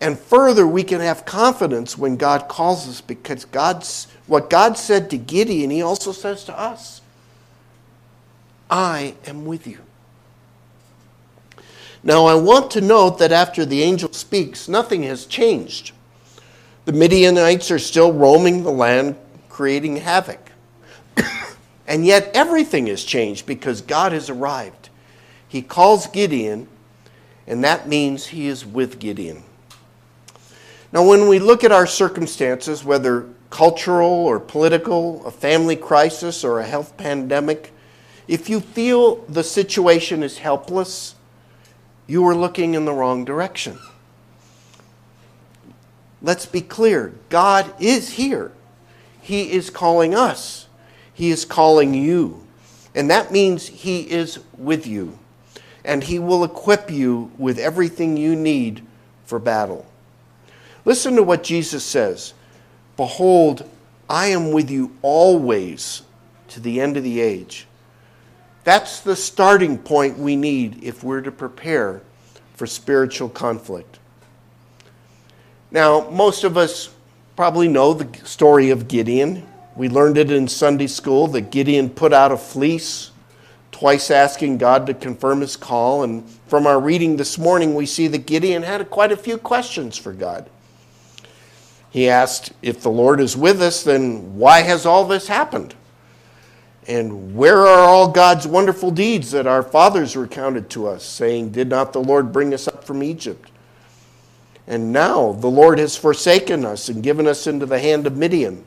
And 0.00 0.18
further, 0.18 0.66
we 0.66 0.82
can 0.82 1.00
have 1.00 1.24
confidence 1.24 1.96
when 1.96 2.16
God 2.16 2.48
calls 2.48 2.88
us 2.88 3.00
because 3.00 3.44
God's, 3.46 4.08
what 4.26 4.50
God 4.50 4.76
said 4.76 5.08
to 5.10 5.16
Gideon, 5.16 5.70
He 5.70 5.82
also 5.82 6.12
says 6.12 6.44
to 6.44 6.58
us 6.58 7.00
I 8.70 9.14
am 9.26 9.46
with 9.46 9.66
you. 9.66 9.78
Now, 12.02 12.26
I 12.26 12.34
want 12.34 12.70
to 12.72 12.80
note 12.80 13.18
that 13.18 13.32
after 13.32 13.64
the 13.64 13.82
angel 13.82 14.12
speaks, 14.12 14.68
nothing 14.68 15.02
has 15.04 15.26
changed. 15.26 15.92
The 16.84 16.92
Midianites 16.92 17.70
are 17.70 17.80
still 17.80 18.12
roaming 18.12 18.62
the 18.62 18.70
land, 18.70 19.16
creating 19.48 19.96
havoc. 19.96 20.52
and 21.88 22.06
yet, 22.06 22.30
everything 22.32 22.86
has 22.86 23.02
changed 23.02 23.44
because 23.46 23.80
God 23.80 24.12
has 24.12 24.30
arrived. 24.30 24.90
He 25.48 25.62
calls 25.62 26.06
Gideon, 26.06 26.68
and 27.46 27.64
that 27.64 27.88
means 27.88 28.26
he 28.26 28.46
is 28.46 28.64
with 28.64 29.00
Gideon. 29.00 29.42
Now, 30.92 31.06
when 31.06 31.28
we 31.28 31.38
look 31.38 31.64
at 31.64 31.72
our 31.72 31.86
circumstances, 31.86 32.84
whether 32.84 33.28
cultural 33.50 34.08
or 34.08 34.38
political, 34.38 35.24
a 35.26 35.30
family 35.30 35.76
crisis 35.76 36.44
or 36.44 36.60
a 36.60 36.66
health 36.66 36.96
pandemic, 36.96 37.72
if 38.28 38.48
you 38.48 38.60
feel 38.60 39.16
the 39.28 39.44
situation 39.44 40.22
is 40.22 40.38
helpless, 40.38 41.14
you 42.06 42.26
are 42.26 42.34
looking 42.34 42.74
in 42.74 42.84
the 42.84 42.92
wrong 42.92 43.24
direction. 43.24 43.78
Let's 46.22 46.46
be 46.46 46.60
clear 46.60 47.12
God 47.28 47.72
is 47.80 48.10
here. 48.10 48.52
He 49.20 49.52
is 49.52 49.70
calling 49.70 50.14
us, 50.14 50.66
He 51.12 51.30
is 51.30 51.44
calling 51.44 51.94
you. 51.94 52.42
And 52.94 53.10
that 53.10 53.30
means 53.30 53.66
He 53.66 54.10
is 54.10 54.38
with 54.56 54.86
you. 54.86 55.18
And 55.84 56.04
He 56.04 56.18
will 56.18 56.42
equip 56.42 56.90
you 56.90 57.30
with 57.36 57.58
everything 57.58 58.16
you 58.16 58.34
need 58.34 58.84
for 59.24 59.38
battle. 59.38 59.86
Listen 60.86 61.16
to 61.16 61.22
what 61.22 61.42
Jesus 61.42 61.84
says 61.84 62.32
Behold, 62.96 63.68
I 64.08 64.28
am 64.28 64.52
with 64.52 64.70
you 64.70 64.96
always 65.02 66.02
to 66.48 66.60
the 66.60 66.80
end 66.80 66.96
of 66.96 67.02
the 67.02 67.20
age. 67.20 67.66
That's 68.64 69.00
the 69.00 69.16
starting 69.16 69.78
point 69.78 70.18
we 70.18 70.34
need 70.36 70.82
if 70.82 71.04
we're 71.04 71.20
to 71.20 71.30
prepare 71.30 72.02
for 72.54 72.66
spiritual 72.66 73.28
conflict. 73.28 73.98
Now, 75.70 76.08
most 76.10 76.44
of 76.44 76.56
us 76.56 76.94
probably 77.34 77.68
know 77.68 77.92
the 77.92 78.24
story 78.24 78.70
of 78.70 78.88
Gideon. 78.88 79.46
We 79.74 79.88
learned 79.88 80.16
it 80.16 80.30
in 80.30 80.48
Sunday 80.48 80.86
school 80.86 81.26
that 81.28 81.50
Gideon 81.50 81.90
put 81.90 82.12
out 82.12 82.32
a 82.32 82.36
fleece, 82.36 83.10
twice 83.72 84.10
asking 84.10 84.58
God 84.58 84.86
to 84.86 84.94
confirm 84.94 85.40
his 85.40 85.56
call. 85.56 86.02
And 86.02 86.28
from 86.46 86.66
our 86.66 86.80
reading 86.80 87.16
this 87.16 87.38
morning, 87.38 87.74
we 87.74 87.86
see 87.86 88.06
that 88.08 88.26
Gideon 88.26 88.62
had 88.62 88.88
quite 88.88 89.12
a 89.12 89.16
few 89.16 89.36
questions 89.36 89.96
for 89.98 90.12
God. 90.12 90.48
He 91.96 92.10
asked, 92.10 92.52
If 92.60 92.82
the 92.82 92.90
Lord 92.90 93.20
is 93.20 93.38
with 93.38 93.62
us, 93.62 93.82
then 93.82 94.36
why 94.36 94.60
has 94.60 94.84
all 94.84 95.06
this 95.06 95.28
happened? 95.28 95.74
And 96.86 97.34
where 97.34 97.66
are 97.66 97.88
all 97.88 98.10
God's 98.10 98.46
wonderful 98.46 98.90
deeds 98.90 99.30
that 99.30 99.46
our 99.46 99.62
fathers 99.62 100.14
recounted 100.14 100.68
to 100.70 100.88
us, 100.88 101.02
saying, 101.06 101.52
Did 101.52 101.70
not 101.70 101.94
the 101.94 102.02
Lord 102.02 102.32
bring 102.32 102.52
us 102.52 102.68
up 102.68 102.84
from 102.84 103.02
Egypt? 103.02 103.50
And 104.66 104.92
now 104.92 105.32
the 105.32 105.46
Lord 105.46 105.78
has 105.78 105.96
forsaken 105.96 106.66
us 106.66 106.90
and 106.90 107.02
given 107.02 107.26
us 107.26 107.46
into 107.46 107.64
the 107.64 107.78
hand 107.78 108.06
of 108.06 108.14
Midian. 108.14 108.62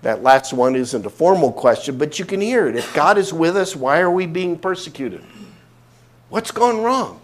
That 0.00 0.22
last 0.22 0.54
one 0.54 0.76
isn't 0.76 1.04
a 1.04 1.10
formal 1.10 1.52
question, 1.52 1.98
but 1.98 2.18
you 2.18 2.24
can 2.24 2.40
hear 2.40 2.66
it. 2.68 2.74
If 2.74 2.94
God 2.94 3.18
is 3.18 3.34
with 3.34 3.54
us, 3.54 3.76
why 3.76 4.00
are 4.00 4.10
we 4.10 4.24
being 4.24 4.58
persecuted? 4.58 5.22
What's 6.30 6.52
gone 6.52 6.80
wrong? 6.80 7.20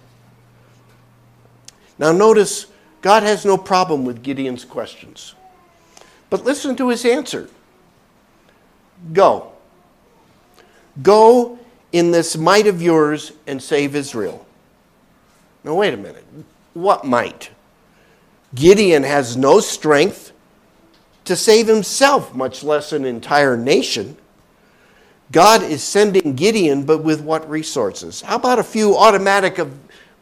Now, 1.98 2.12
notice 2.12 2.66
God 3.06 3.22
has 3.22 3.44
no 3.44 3.56
problem 3.56 4.04
with 4.04 4.24
Gideon's 4.24 4.64
questions. 4.64 5.36
But 6.28 6.44
listen 6.44 6.74
to 6.74 6.88
his 6.88 7.04
answer 7.04 7.48
Go. 9.12 9.52
Go 11.00 11.60
in 11.92 12.10
this 12.10 12.36
might 12.36 12.66
of 12.66 12.82
yours 12.82 13.30
and 13.46 13.62
save 13.62 13.94
Israel. 13.94 14.44
Now, 15.62 15.74
wait 15.74 15.94
a 15.94 15.96
minute. 15.96 16.24
What 16.74 17.04
might? 17.04 17.50
Gideon 18.56 19.04
has 19.04 19.36
no 19.36 19.60
strength 19.60 20.32
to 21.26 21.36
save 21.36 21.68
himself, 21.68 22.34
much 22.34 22.64
less 22.64 22.92
an 22.92 23.04
entire 23.04 23.56
nation. 23.56 24.16
God 25.30 25.62
is 25.62 25.80
sending 25.80 26.34
Gideon, 26.34 26.82
but 26.82 27.04
with 27.04 27.20
what 27.20 27.48
resources? 27.48 28.22
How 28.22 28.34
about 28.34 28.58
a 28.58 28.64
few 28.64 28.96
automatic 28.96 29.64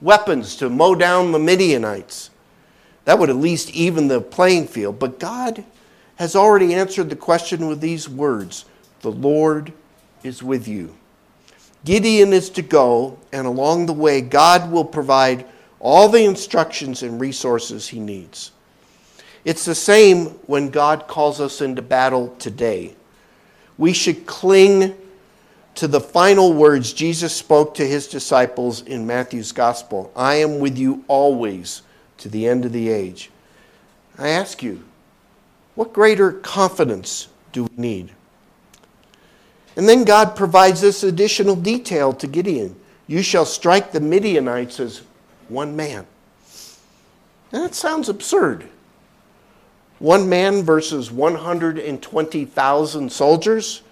weapons 0.03 0.55
to 0.57 0.69
mow 0.69 0.95
down 0.95 1.33
the 1.33 1.39
Midianites? 1.39 2.29
That 3.05 3.19
would 3.19 3.31
at 3.31 3.37
least 3.37 3.71
even 3.71 4.09
the 4.09 4.21
playing 4.21 4.69
field. 4.69 4.99
But 4.99 5.19
God 5.19 5.65
has 6.17 6.37
already 6.37 6.75
answered 6.75 7.11
the 7.11 7.17
question 7.17 7.67
with 7.69 7.81
these 7.81 8.09
words 8.09 8.65
The 9.03 9.13
Lord 9.13 9.73
is 10.23 10.43
with 10.43 10.67
you. 10.67 10.95
Gideon 11.85 12.33
is 12.33 12.49
to 12.51 12.63
go, 12.63 13.19
and 13.33 13.47
along 13.47 13.87
the 13.87 13.93
way, 13.93 14.23
God 14.23 14.71
will 14.71 14.87
provide 14.87 15.45
all 15.81 16.09
the 16.09 16.25
instructions 16.25 17.03
and 17.03 17.21
resources 17.21 17.89
he 17.89 18.01
needs. 18.01 18.53
It's 19.45 19.67
the 19.67 19.75
same 19.75 20.27
when 20.47 20.71
God 20.71 21.07
calls 21.07 21.41
us 21.41 21.61
into 21.61 21.83
battle 21.83 22.35
today. 22.39 22.97
We 23.77 23.93
should 23.93 24.25
cling 24.25 24.95
to 25.75 25.87
the 25.87 26.01
final 26.01 26.55
words 26.55 26.95
Jesus 26.95 27.35
spoke 27.35 27.75
to 27.75 27.87
his 27.87 28.07
disciples 28.07 28.83
in 28.83 29.07
Matthew's 29.07 29.53
gospel 29.53 30.13
I 30.15 30.37
am 30.37 30.61
with 30.61 30.79
you 30.79 31.05
always 31.09 31.83
to 32.19 32.29
the 32.29 32.47
end 32.47 32.65
of 32.65 32.73
the 32.73 32.89
age. 32.89 33.31
I 34.19 34.29
ask 34.29 34.63
you, 34.63 34.85
what 35.75 35.93
greater 35.93 36.33
confidence 36.33 37.29
do 37.53 37.65
we 37.65 37.77
need? 37.77 38.13
And 39.77 39.89
then 39.89 40.05
God 40.05 40.37
provides 40.37 40.81
this 40.81 41.03
additional 41.03 41.57
detail 41.57 42.13
to 42.15 42.29
Gideon 42.29 42.77
You 43.07 43.23
shall 43.23 43.45
strike 43.45 43.93
the 43.93 44.01
Midianites 44.01 44.81
as 44.81 45.03
one 45.49 45.77
man. 45.77 46.07
that 47.51 47.75
sounds 47.75 48.09
absurd. 48.09 48.67
One 49.99 50.27
man 50.29 50.63
versus 50.63 51.11
120,000 51.11 53.13
soldiers? 53.13 53.83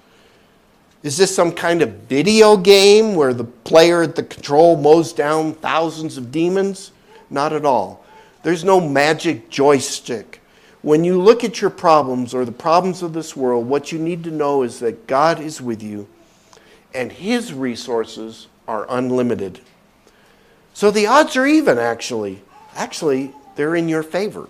Is 1.02 1.16
this 1.16 1.34
some 1.34 1.52
kind 1.52 1.82
of 1.82 1.90
video 1.90 2.56
game 2.56 3.14
where 3.14 3.34
the 3.34 3.44
player 3.44 4.02
at 4.02 4.14
the 4.14 4.22
control 4.22 4.76
mows 4.76 5.12
down 5.12 5.54
thousands 5.54 6.16
of 6.16 6.30
demons? 6.30 6.92
Not 7.28 7.52
at 7.52 7.64
all. 7.64 8.01
There's 8.42 8.64
no 8.64 8.80
magic 8.80 9.50
joystick 9.50 10.42
when 10.82 11.04
you 11.04 11.20
look 11.20 11.44
at 11.44 11.60
your 11.60 11.70
problems 11.70 12.34
or 12.34 12.44
the 12.44 12.52
problems 12.52 13.02
of 13.02 13.12
this 13.12 13.36
world, 13.36 13.66
what 13.66 13.92
you 13.92 13.98
need 13.98 14.24
to 14.24 14.30
know 14.30 14.62
is 14.62 14.80
that 14.80 15.06
God 15.06 15.40
is 15.40 15.62
with 15.62 15.82
you 15.82 16.08
and 16.92 17.10
His 17.10 17.54
resources 17.54 18.48
are 18.66 18.86
unlimited. 18.90 19.60
So 20.74 20.90
the 20.90 21.06
odds 21.06 21.36
are 21.36 21.46
even, 21.46 21.78
actually. 21.78 22.42
Actually, 22.74 23.32
they're 23.54 23.76
in 23.76 23.88
your 23.88 24.02
favor. 24.02 24.48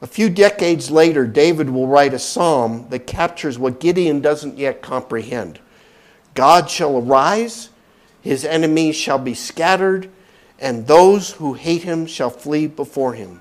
A 0.00 0.06
few 0.06 0.28
decades 0.28 0.90
later, 0.90 1.26
David 1.26 1.70
will 1.70 1.86
write 1.86 2.14
a 2.14 2.18
psalm 2.18 2.86
that 2.90 3.06
captures 3.06 3.58
what 3.58 3.80
Gideon 3.80 4.20
doesn't 4.20 4.58
yet 4.58 4.82
comprehend 4.82 5.60
God 6.34 6.70
shall 6.70 6.98
arise, 6.98 7.70
his 8.20 8.44
enemies 8.44 8.94
shall 8.94 9.18
be 9.18 9.34
scattered, 9.34 10.08
and 10.58 10.86
those 10.86 11.32
who 11.32 11.54
hate 11.54 11.82
him 11.82 12.06
shall 12.06 12.30
flee 12.30 12.66
before 12.66 13.14
him. 13.14 13.40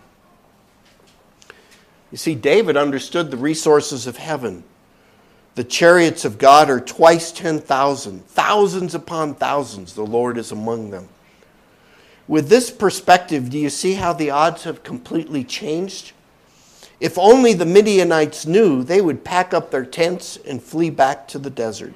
You 2.12 2.17
see, 2.17 2.36
David 2.36 2.77
understood 2.77 3.31
the 3.31 3.38
resources 3.38 4.07
of 4.07 4.17
heaven. 4.17 4.63
The 5.55 5.63
chariots 5.63 6.24
of 6.24 6.38
God 6.38 6.69
are 6.69 6.79
twice 6.79 7.31
10,000, 7.31 8.25
thousands 8.27 8.95
upon 8.95 9.36
thousands. 9.36 9.93
The 9.93 10.05
Lord 10.05 10.38
is 10.38 10.51
among 10.51 10.91
them. 10.91 11.09
With 12.27 12.50
this 12.50 12.69
perspective, 12.69 13.50
do 13.50 13.57
you 13.57 13.69
see 13.69 13.93
how 13.93 14.13
the 14.13 14.29
odds 14.29 14.63
have 14.63 14.83
completely 14.83 15.43
changed? 15.43 16.12
If 17.00 17.17
only 17.17 17.53
the 17.53 17.65
Midianites 17.65 18.45
knew, 18.45 18.83
they 18.83 19.01
would 19.01 19.24
pack 19.24 19.53
up 19.53 19.71
their 19.71 19.86
tents 19.86 20.38
and 20.38 20.62
flee 20.62 20.89
back 20.89 21.27
to 21.29 21.39
the 21.39 21.50
desert. 21.50 21.93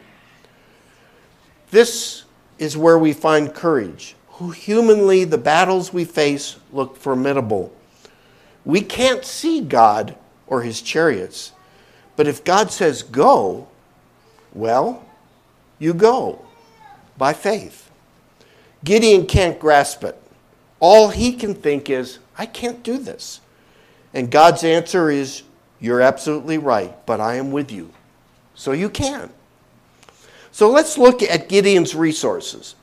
This 1.70 2.24
is 2.60 2.78
where 2.78 2.98
we 2.98 3.14
find 3.14 3.54
courage. 3.54 4.16
Humanly 4.50 5.24
the 5.24 5.38
battles 5.38 5.94
we 5.94 6.06
face 6.06 6.58
look 6.72 6.98
formidable. 6.98 7.74
We 8.66 8.82
can't 8.82 9.24
see 9.24 9.62
God 9.62 10.16
or 10.48 10.62
his 10.62 10.82
chariots, 10.82 11.52
but 12.16 12.28
if 12.28 12.44
God 12.44 12.72
says 12.72 13.04
go, 13.04 13.68
well, 14.54 15.06
you 15.80 15.94
go 15.94 16.46
by 17.18 17.34
faith. 17.34 17.90
Gideon 18.84 19.26
can't 19.26 19.60
grasp 19.60 20.04
it. 20.04 20.18
All 20.80 21.10
he 21.10 21.34
can 21.34 21.54
think 21.54 21.90
is, 21.90 22.20
I 22.38 22.46
can't 22.46 22.84
do 22.84 22.98
this. 22.98 23.42
And 24.14 24.32
God's 24.32 24.64
answer 24.64 25.10
is, 25.10 25.44
You're 25.80 26.02
absolutely 26.02 26.58
right, 26.58 26.94
but 27.06 27.22
I 27.22 27.36
am 27.36 27.52
with 27.52 27.72
you. 27.72 27.92
So 28.56 28.72
you 28.72 28.90
can. 28.90 29.32
So 30.52 30.70
let's 30.70 30.98
look 30.98 31.24
at 31.24 31.50
Gideon's 31.50 31.96
resources. 31.96 32.76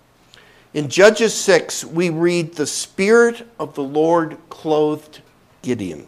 In 0.79 0.89
Judges 0.89 1.35
6, 1.35 1.87
we 1.87 2.09
read, 2.09 2.55
The 2.55 2.65
Spirit 2.65 3.49
of 3.59 3.75
the 3.75 3.83
Lord 3.83 4.39
clothed 4.49 5.23
Gideon. 5.61 6.07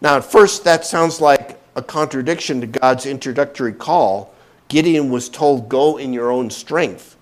Now, 0.00 0.16
at 0.16 0.24
first, 0.24 0.64
that 0.64 0.84
sounds 0.84 1.20
like 1.20 1.56
a 1.76 1.82
contradiction 1.82 2.60
to 2.62 2.66
God's 2.66 3.06
introductory 3.06 3.74
call. 3.74 4.34
Gideon 4.66 5.08
was 5.08 5.28
told, 5.28 5.68
Go 5.68 5.98
in 5.98 6.12
your 6.12 6.32
own 6.32 6.50
strength. 6.50 7.16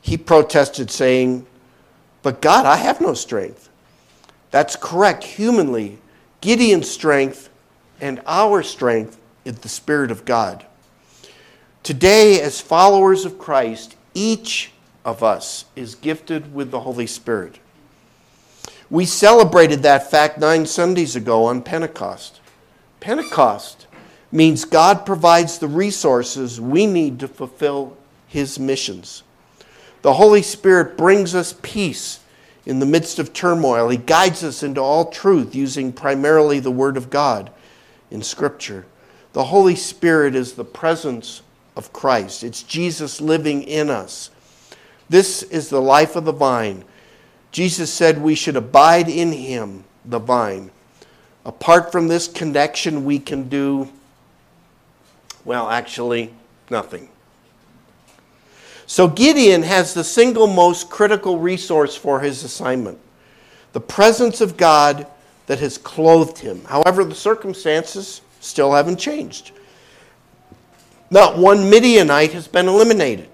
He 0.00 0.16
protested, 0.16 0.90
saying, 0.90 1.46
But 2.24 2.42
God, 2.42 2.66
I 2.66 2.74
have 2.74 3.00
no 3.00 3.14
strength. 3.14 3.68
That's 4.50 4.74
correct. 4.74 5.22
Humanly, 5.22 5.98
Gideon's 6.40 6.90
strength 6.90 7.50
and 8.00 8.20
our 8.26 8.64
strength 8.64 9.16
is 9.44 9.60
the 9.60 9.68
Spirit 9.68 10.10
of 10.10 10.24
God. 10.24 10.66
Today, 11.84 12.40
as 12.40 12.60
followers 12.60 13.24
of 13.24 13.38
Christ, 13.38 13.94
each 14.12 14.72
of 15.04 15.22
us 15.22 15.64
is 15.76 15.94
gifted 15.94 16.54
with 16.54 16.70
the 16.70 16.80
Holy 16.80 17.06
Spirit. 17.06 17.58
We 18.90 19.06
celebrated 19.06 19.82
that 19.82 20.10
fact 20.10 20.38
nine 20.38 20.66
Sundays 20.66 21.16
ago 21.16 21.44
on 21.44 21.62
Pentecost. 21.62 22.40
Pentecost 22.98 23.86
means 24.32 24.64
God 24.64 25.06
provides 25.06 25.58
the 25.58 25.68
resources 25.68 26.60
we 26.60 26.86
need 26.86 27.20
to 27.20 27.28
fulfill 27.28 27.96
His 28.26 28.58
missions. 28.58 29.22
The 30.02 30.14
Holy 30.14 30.42
Spirit 30.42 30.96
brings 30.96 31.34
us 31.34 31.54
peace 31.62 32.20
in 32.66 32.78
the 32.78 32.86
midst 32.86 33.18
of 33.18 33.32
turmoil. 33.32 33.88
He 33.88 33.96
guides 33.96 34.42
us 34.44 34.62
into 34.62 34.80
all 34.80 35.10
truth 35.10 35.54
using 35.54 35.92
primarily 35.92 36.60
the 36.60 36.70
Word 36.70 36.96
of 36.96 37.10
God 37.10 37.50
in 38.10 38.22
Scripture. 38.22 38.86
The 39.32 39.44
Holy 39.44 39.76
Spirit 39.76 40.34
is 40.34 40.54
the 40.54 40.64
presence 40.64 41.42
of 41.76 41.92
Christ. 41.92 42.42
It's 42.42 42.62
Jesus 42.62 43.20
living 43.20 43.62
in 43.62 43.90
us. 43.90 44.30
This 45.10 45.42
is 45.42 45.68
the 45.68 45.82
life 45.82 46.14
of 46.14 46.24
the 46.24 46.32
vine. 46.32 46.84
Jesus 47.50 47.92
said 47.92 48.22
we 48.22 48.36
should 48.36 48.56
abide 48.56 49.08
in 49.08 49.32
him, 49.32 49.82
the 50.04 50.20
vine. 50.20 50.70
Apart 51.44 51.90
from 51.90 52.06
this 52.06 52.28
connection, 52.28 53.04
we 53.04 53.18
can 53.18 53.48
do, 53.48 53.88
well, 55.44 55.68
actually, 55.68 56.32
nothing. 56.70 57.08
So 58.86 59.08
Gideon 59.08 59.64
has 59.64 59.94
the 59.94 60.04
single 60.04 60.46
most 60.46 60.90
critical 60.90 61.38
resource 61.38 61.96
for 61.96 62.20
his 62.20 62.44
assignment 62.44 62.98
the 63.72 63.80
presence 63.80 64.40
of 64.40 64.56
God 64.56 65.06
that 65.46 65.60
has 65.60 65.78
clothed 65.78 66.38
him. 66.38 66.64
However, 66.64 67.04
the 67.04 67.14
circumstances 67.14 68.20
still 68.40 68.72
haven't 68.72 68.98
changed. 68.98 69.52
Not 71.08 71.38
one 71.38 71.70
Midianite 71.70 72.32
has 72.32 72.48
been 72.48 72.66
eliminated. 72.66 73.29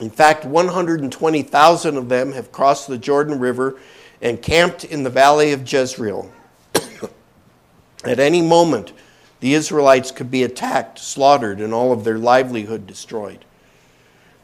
In 0.00 0.10
fact, 0.10 0.44
120,000 0.44 1.96
of 1.96 2.08
them 2.08 2.32
have 2.32 2.52
crossed 2.52 2.86
the 2.88 2.98
Jordan 2.98 3.38
River 3.38 3.78
and 4.20 4.42
camped 4.42 4.84
in 4.84 5.02
the 5.02 5.10
valley 5.10 5.52
of 5.52 5.70
Jezreel. 5.70 6.30
At 8.04 8.18
any 8.18 8.42
moment, 8.42 8.92
the 9.40 9.54
Israelites 9.54 10.10
could 10.10 10.30
be 10.30 10.42
attacked, 10.42 10.98
slaughtered, 10.98 11.60
and 11.60 11.72
all 11.72 11.92
of 11.92 12.04
their 12.04 12.18
livelihood 12.18 12.86
destroyed. 12.86 13.44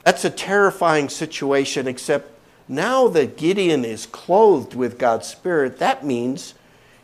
That's 0.04 0.24
a 0.24 0.30
terrifying 0.30 1.08
situation, 1.08 1.86
except 1.86 2.30
now 2.68 3.08
that 3.08 3.36
Gideon 3.36 3.84
is 3.84 4.06
clothed 4.06 4.74
with 4.74 4.98
God's 4.98 5.28
Spirit, 5.28 5.78
that 5.78 6.04
means 6.04 6.54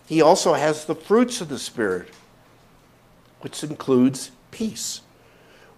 he 0.06 0.22
also 0.22 0.54
has 0.54 0.84
the 0.84 0.94
fruits 0.94 1.40
of 1.40 1.48
the 1.48 1.58
Spirit, 1.58 2.08
which 3.40 3.62
includes 3.62 4.30
peace. 4.50 5.02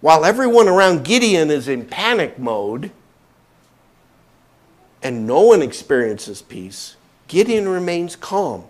While 0.01 0.25
everyone 0.25 0.67
around 0.67 1.05
Gideon 1.05 1.51
is 1.51 1.67
in 1.67 1.85
panic 1.85 2.39
mode 2.39 2.89
and 5.03 5.27
no 5.27 5.41
one 5.41 5.61
experiences 5.61 6.41
peace, 6.41 6.95
Gideon 7.27 7.69
remains 7.69 8.15
calm, 8.15 8.65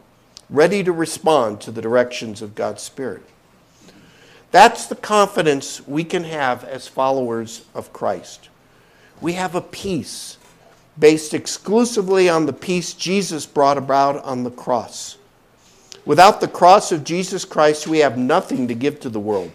ready 0.50 0.84
to 0.84 0.92
respond 0.92 1.62
to 1.62 1.72
the 1.72 1.82
directions 1.82 2.42
of 2.42 2.54
God's 2.54 2.84
Spirit. 2.84 3.24
That's 4.52 4.86
the 4.86 4.96
confidence 4.96 5.88
we 5.88 6.04
can 6.04 6.26
have 6.26 6.66
as 6.66 6.90
followers 6.90 7.64
of 7.74 7.94
Christ. 7.94 8.50
We 9.22 9.34
have 9.34 9.56
a 9.56 9.62
peace 9.62 10.38
based 11.00 11.34
exclusively 11.34 12.28
on 12.28 12.46
the 12.46 12.54
peace 12.54 12.94
Jesus 12.94 13.46
brought 13.46 13.78
about 13.78 14.22
on 14.26 14.44
the 14.44 14.52
cross. 14.52 15.18
Without 16.06 16.42
the 16.42 16.48
cross 16.50 16.92
of 16.92 17.06
Jesus 17.06 17.46
Christ, 17.46 17.88
we 17.88 18.00
have 18.00 18.18
nothing 18.18 18.68
to 18.68 18.74
give 18.74 19.00
to 19.00 19.10
the 19.10 19.20
world. 19.20 19.52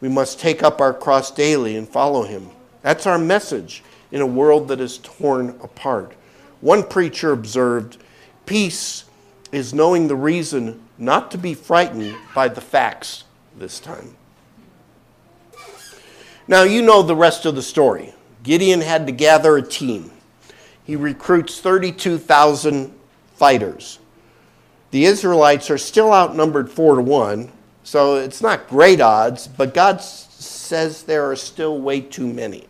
We 0.00 0.08
must 0.08 0.40
take 0.40 0.62
up 0.62 0.80
our 0.80 0.94
cross 0.94 1.30
daily 1.30 1.76
and 1.76 1.88
follow 1.88 2.22
him. 2.22 2.50
That's 2.82 3.06
our 3.06 3.18
message 3.18 3.82
in 4.10 4.20
a 4.20 4.26
world 4.26 4.68
that 4.68 4.80
is 4.80 4.98
torn 4.98 5.50
apart. 5.62 6.14
One 6.60 6.82
preacher 6.82 7.32
observed 7.32 7.98
peace 8.46 9.04
is 9.52 9.74
knowing 9.74 10.08
the 10.08 10.16
reason 10.16 10.82
not 10.98 11.30
to 11.30 11.38
be 11.38 11.54
frightened 11.54 12.14
by 12.34 12.48
the 12.48 12.60
facts 12.60 13.24
this 13.56 13.80
time. 13.80 14.16
Now, 16.46 16.62
you 16.62 16.82
know 16.82 17.02
the 17.02 17.16
rest 17.16 17.46
of 17.46 17.54
the 17.54 17.62
story. 17.62 18.14
Gideon 18.42 18.80
had 18.80 19.06
to 19.06 19.12
gather 19.12 19.56
a 19.56 19.62
team. 19.62 20.10
He 20.84 20.96
recruits 20.96 21.60
32,000 21.60 22.92
fighters. 23.34 23.98
The 24.90 25.04
Israelites 25.04 25.70
are 25.70 25.78
still 25.78 26.12
outnumbered 26.12 26.70
4 26.70 26.96
to 26.96 27.02
1, 27.02 27.52
so 27.90 28.14
it's 28.14 28.40
not 28.40 28.68
great 28.68 29.00
odds, 29.00 29.48
but 29.48 29.74
God 29.74 30.00
says 30.00 31.02
there 31.02 31.28
are 31.28 31.34
still 31.34 31.80
way 31.80 32.00
too 32.00 32.32
many. 32.32 32.68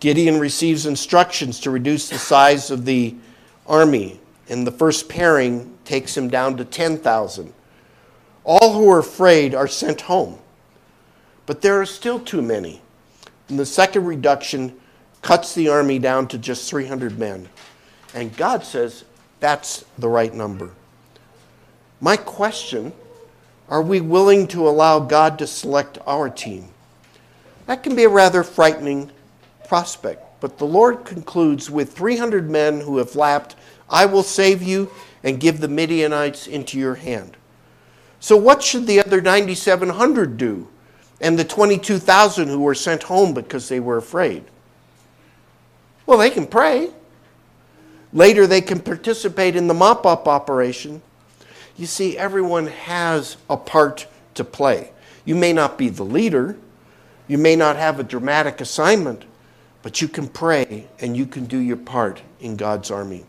Gideon 0.00 0.40
receives 0.40 0.84
instructions 0.84 1.60
to 1.60 1.70
reduce 1.70 2.08
the 2.08 2.18
size 2.18 2.72
of 2.72 2.84
the 2.84 3.14
army, 3.68 4.18
and 4.48 4.66
the 4.66 4.72
first 4.72 5.08
pairing 5.08 5.78
takes 5.84 6.16
him 6.16 6.26
down 6.26 6.56
to 6.56 6.64
10,000. 6.64 7.52
All 8.42 8.72
who 8.72 8.90
are 8.90 8.98
afraid 8.98 9.54
are 9.54 9.68
sent 9.68 10.00
home, 10.00 10.40
but 11.46 11.62
there 11.62 11.80
are 11.80 11.86
still 11.86 12.18
too 12.18 12.42
many. 12.42 12.82
And 13.48 13.60
the 13.60 13.64
second 13.64 14.06
reduction 14.06 14.74
cuts 15.22 15.54
the 15.54 15.68
army 15.68 16.00
down 16.00 16.26
to 16.28 16.38
just 16.38 16.68
300 16.68 17.16
men. 17.16 17.48
And 18.12 18.36
God 18.36 18.64
says 18.64 19.04
that's 19.38 19.84
the 19.98 20.08
right 20.08 20.34
number. 20.34 20.72
My 22.00 22.16
question 22.16 22.92
are 23.68 23.82
we 23.82 24.00
willing 24.00 24.46
to 24.48 24.66
allow 24.66 24.98
God 24.98 25.38
to 25.38 25.46
select 25.46 25.98
our 26.06 26.30
team? 26.30 26.68
That 27.66 27.82
can 27.82 27.94
be 27.94 28.04
a 28.04 28.08
rather 28.08 28.42
frightening 28.42 29.10
prospect. 29.66 30.24
But 30.40 30.58
the 30.58 30.64
Lord 30.64 31.04
concludes 31.04 31.70
with 31.70 31.92
300 31.92 32.48
men 32.48 32.80
who 32.80 32.98
have 32.98 33.14
lapped, 33.14 33.56
I 33.90 34.06
will 34.06 34.22
save 34.22 34.62
you 34.62 34.90
and 35.22 35.40
give 35.40 35.60
the 35.60 35.68
Midianites 35.68 36.46
into 36.46 36.78
your 36.78 36.94
hand. 36.94 37.36
So, 38.20 38.36
what 38.36 38.62
should 38.62 38.86
the 38.86 39.00
other 39.00 39.20
9,700 39.20 40.36
do? 40.36 40.68
And 41.20 41.38
the 41.38 41.44
22,000 41.44 42.48
who 42.48 42.60
were 42.60 42.74
sent 42.74 43.04
home 43.04 43.34
because 43.34 43.68
they 43.68 43.80
were 43.80 43.96
afraid? 43.96 44.44
Well, 46.06 46.18
they 46.18 46.30
can 46.30 46.46
pray. 46.46 46.90
Later, 48.12 48.46
they 48.46 48.60
can 48.60 48.80
participate 48.80 49.56
in 49.56 49.66
the 49.66 49.74
mop 49.74 50.06
up 50.06 50.26
operation 50.26 51.02
you 51.78 51.86
see, 51.86 52.18
everyone 52.18 52.66
has 52.66 53.36
a 53.48 53.56
part 53.56 54.06
to 54.34 54.44
play. 54.44 54.92
You 55.24 55.34
may 55.34 55.52
not 55.52 55.78
be 55.78 55.88
the 55.88 56.04
leader, 56.04 56.56
you 57.28 57.38
may 57.38 57.54
not 57.56 57.76
have 57.76 58.00
a 58.00 58.02
dramatic 58.02 58.60
assignment, 58.60 59.24
But 59.82 60.02
you 60.02 60.08
can 60.08 60.28
pray 60.28 60.86
and 61.00 61.16
you 61.16 61.26
can 61.26 61.46
do 61.46 61.58
your 61.58 61.76
part 61.76 62.22
in 62.40 62.56
God's 62.56 62.90
army. 62.90 63.24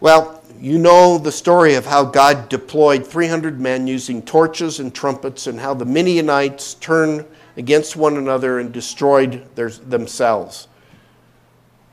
Well, 0.00 0.42
you 0.60 0.78
know 0.78 1.18
the 1.18 1.32
story 1.32 1.74
of 1.74 1.86
how 1.86 2.04
God 2.04 2.48
deployed 2.48 3.06
300 3.06 3.58
men 3.58 3.86
using 3.86 4.22
torches 4.22 4.78
and 4.78 4.94
trumpets, 4.94 5.46
and 5.46 5.58
how 5.58 5.74
the 5.74 5.84
Midianites 5.84 6.74
turned 6.74 7.24
against 7.56 7.96
one 7.96 8.16
another 8.16 8.58
and 8.58 8.72
destroyed 8.72 9.44
their, 9.54 9.70
themselves. 9.70 10.68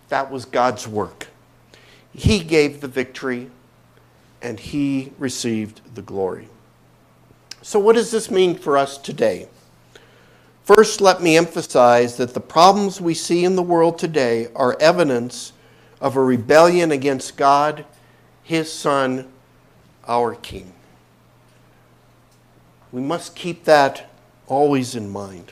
That 0.09 0.29
was 0.29 0.45
God's 0.45 0.87
work. 0.87 1.27
He 2.13 2.39
gave 2.39 2.81
the 2.81 2.87
victory, 2.87 3.49
and 4.43 4.59
He 4.59 5.11
received 5.17 5.81
the 5.95 6.03
glory. 6.03 6.49
So, 7.63 7.79
what 7.79 7.95
does 7.95 8.11
this 8.11 8.29
mean 8.29 8.55
for 8.55 8.77
us 8.77 8.97
today? 8.97 9.47
First, 10.63 11.01
let 11.01 11.21
me 11.21 11.35
emphasize 11.35 12.17
that 12.17 12.33
the 12.33 12.39
problems 12.39 13.01
we 13.01 13.15
see 13.15 13.43
in 13.43 13.55
the 13.55 13.63
world 13.63 13.97
today 13.97 14.47
are 14.55 14.77
evidence 14.79 15.53
of 15.99 16.15
a 16.15 16.21
rebellion 16.21 16.91
against 16.91 17.35
God 17.37 17.85
his 18.43 18.71
Son, 18.71 19.27
our 20.05 20.35
King. 20.35 20.73
We 22.91 23.01
must 23.01 23.35
keep 23.35 23.63
that 23.63 24.09
always 24.47 24.95
in 24.95 25.09
mind. 25.09 25.51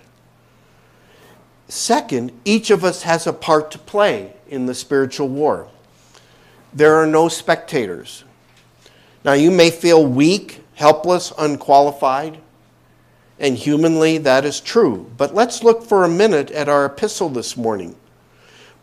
Second, 1.68 2.32
each 2.44 2.70
of 2.70 2.84
us 2.84 3.04
has 3.04 3.26
a 3.26 3.34
part 3.34 3.72
to 3.72 3.80
play 3.80 4.34
in 4.48 4.66
the 4.66 4.76
spiritual 4.76 5.30
war. 5.30 5.70
There 6.74 6.96
are 6.96 7.08
no 7.08 7.30
spectators. 7.30 8.26
Now, 9.24 9.34
you 9.34 9.52
may 9.52 9.70
feel 9.70 10.06
weak, 10.06 10.64
helpless, 10.76 11.32
unqualified, 11.38 12.40
and 13.40 13.58
humanly 13.58 14.18
that 14.20 14.46
is 14.46 14.60
true. 14.60 15.12
But 15.18 15.34
let's 15.36 15.64
look 15.64 15.84
for 15.84 16.04
a 16.04 16.10
minute 16.10 16.52
at 16.52 16.70
our 16.70 16.86
epistle 16.86 17.30
this 17.30 17.58
morning. 17.58 17.96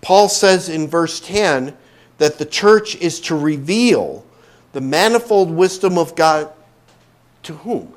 Paul 0.00 0.28
says 0.28 0.68
in 0.68 0.88
verse 0.88 1.20
10 1.20 1.76
that 2.18 2.38
the 2.38 2.44
church 2.44 2.96
is 2.96 3.20
to 3.22 3.36
reveal 3.36 4.24
the 4.72 4.80
manifold 4.80 5.50
wisdom 5.50 5.96
of 5.98 6.14
God 6.14 6.52
to 7.44 7.54
whom? 7.54 7.94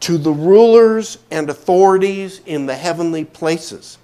To 0.00 0.16
the 0.16 0.32
rulers 0.32 1.18
and 1.30 1.50
authorities 1.50 2.40
in 2.46 2.66
the 2.66 2.76
heavenly 2.76 3.24
places. 3.24 3.98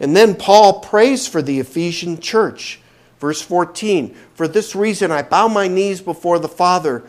And 0.00 0.16
then 0.16 0.34
Paul 0.34 0.80
prays 0.80 1.26
for 1.26 1.42
the 1.42 1.60
Ephesian 1.60 2.18
church. 2.18 2.80
Verse 3.24 3.40
14 3.40 4.14
For 4.34 4.46
this 4.46 4.76
reason 4.76 5.10
I 5.10 5.22
bow 5.22 5.48
my 5.48 5.66
knees 5.66 6.02
before 6.02 6.38
the 6.38 6.46
Father, 6.46 7.02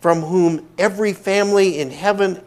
from 0.00 0.20
whom 0.20 0.68
every 0.78 1.12
family 1.12 1.80
in 1.80 1.90
heaven 1.90 2.40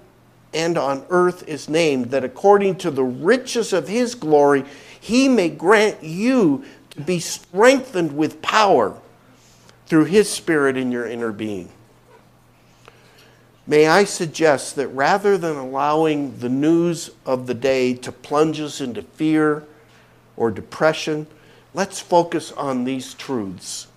and 0.53 0.77
on 0.77 1.05
earth 1.09 1.45
is 1.45 1.67
named, 1.67 2.11
that 2.11 2.23
according 2.23 2.77
to 2.77 2.89
the 2.89 3.03
riches 3.03 3.73
of 3.73 3.89
his 3.89 4.15
glory, 4.15 4.63
he 4.97 5.27
may 5.27 5.49
grant 5.49 6.01
you 6.01 6.63
to 6.91 7.01
be 7.01 7.19
strengthened 7.19 8.15
with 8.15 8.41
power 8.41 8.97
through 9.87 10.05
His 10.05 10.29
Spirit 10.29 10.77
in 10.77 10.89
your 10.89 11.05
inner 11.05 11.33
being. 11.33 11.67
May 13.67 13.87
I 13.87 14.05
suggest 14.05 14.77
that 14.77 14.87
rather 14.87 15.37
than 15.37 15.57
allowing 15.57 16.39
the 16.39 16.47
news 16.47 17.09
of 17.25 17.47
the 17.47 17.55
day 17.55 17.93
to 17.93 18.11
plunge 18.13 18.61
us 18.61 18.79
into 18.79 19.01
fear 19.01 19.65
or 20.37 20.49
depression, 20.49 21.27
let's 21.73 21.99
focus 21.99 22.51
on 22.51 22.83
these 22.83 23.13
truths. 23.13 23.87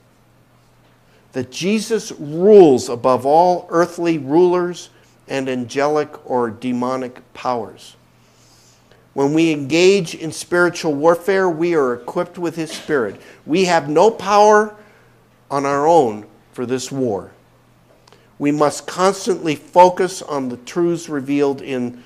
That 1.33 1.51
Jesus 1.51 2.13
rules 2.13 2.89
above 2.89 3.27
all 3.27 3.67
earthly 3.71 4.19
rulers 4.19 4.91
and 5.27 5.49
angelic 5.49 6.31
or 6.31 6.51
demonic 6.51 7.33
powers. 7.35 7.97
When 9.15 9.33
we 9.33 9.53
engage 9.53 10.15
in 10.15 10.33
spiritual 10.33 10.95
warfare, 10.95 11.49
we 11.49 11.75
are 11.75 11.95
equipped 11.95 12.37
with 12.37 12.57
His 12.57 12.73
Spirit. 12.73 13.21
We 13.47 13.65
have 13.65 13.89
no 13.89 14.11
power 14.11 14.75
on 15.51 15.65
our 15.65 15.87
own 15.87 16.27
for 16.53 16.67
this 16.67 16.91
war. 16.91 17.31
We 18.39 18.51
must 18.51 18.87
constantly 18.87 19.55
focus 19.55 20.21
on 20.21 20.49
the 20.49 20.57
truths 20.59 21.09
revealed 21.09 21.63
in 21.63 22.03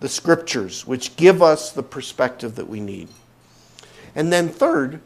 the 0.00 0.08
Scriptures, 0.08 0.86
which 0.86 1.16
give 1.16 1.42
us 1.42 1.72
the 1.72 1.82
perspective 1.82 2.56
that 2.56 2.68
we 2.68 2.80
need. 2.80 3.08
And 4.16 4.32
then, 4.32 4.48
third, 4.48 5.00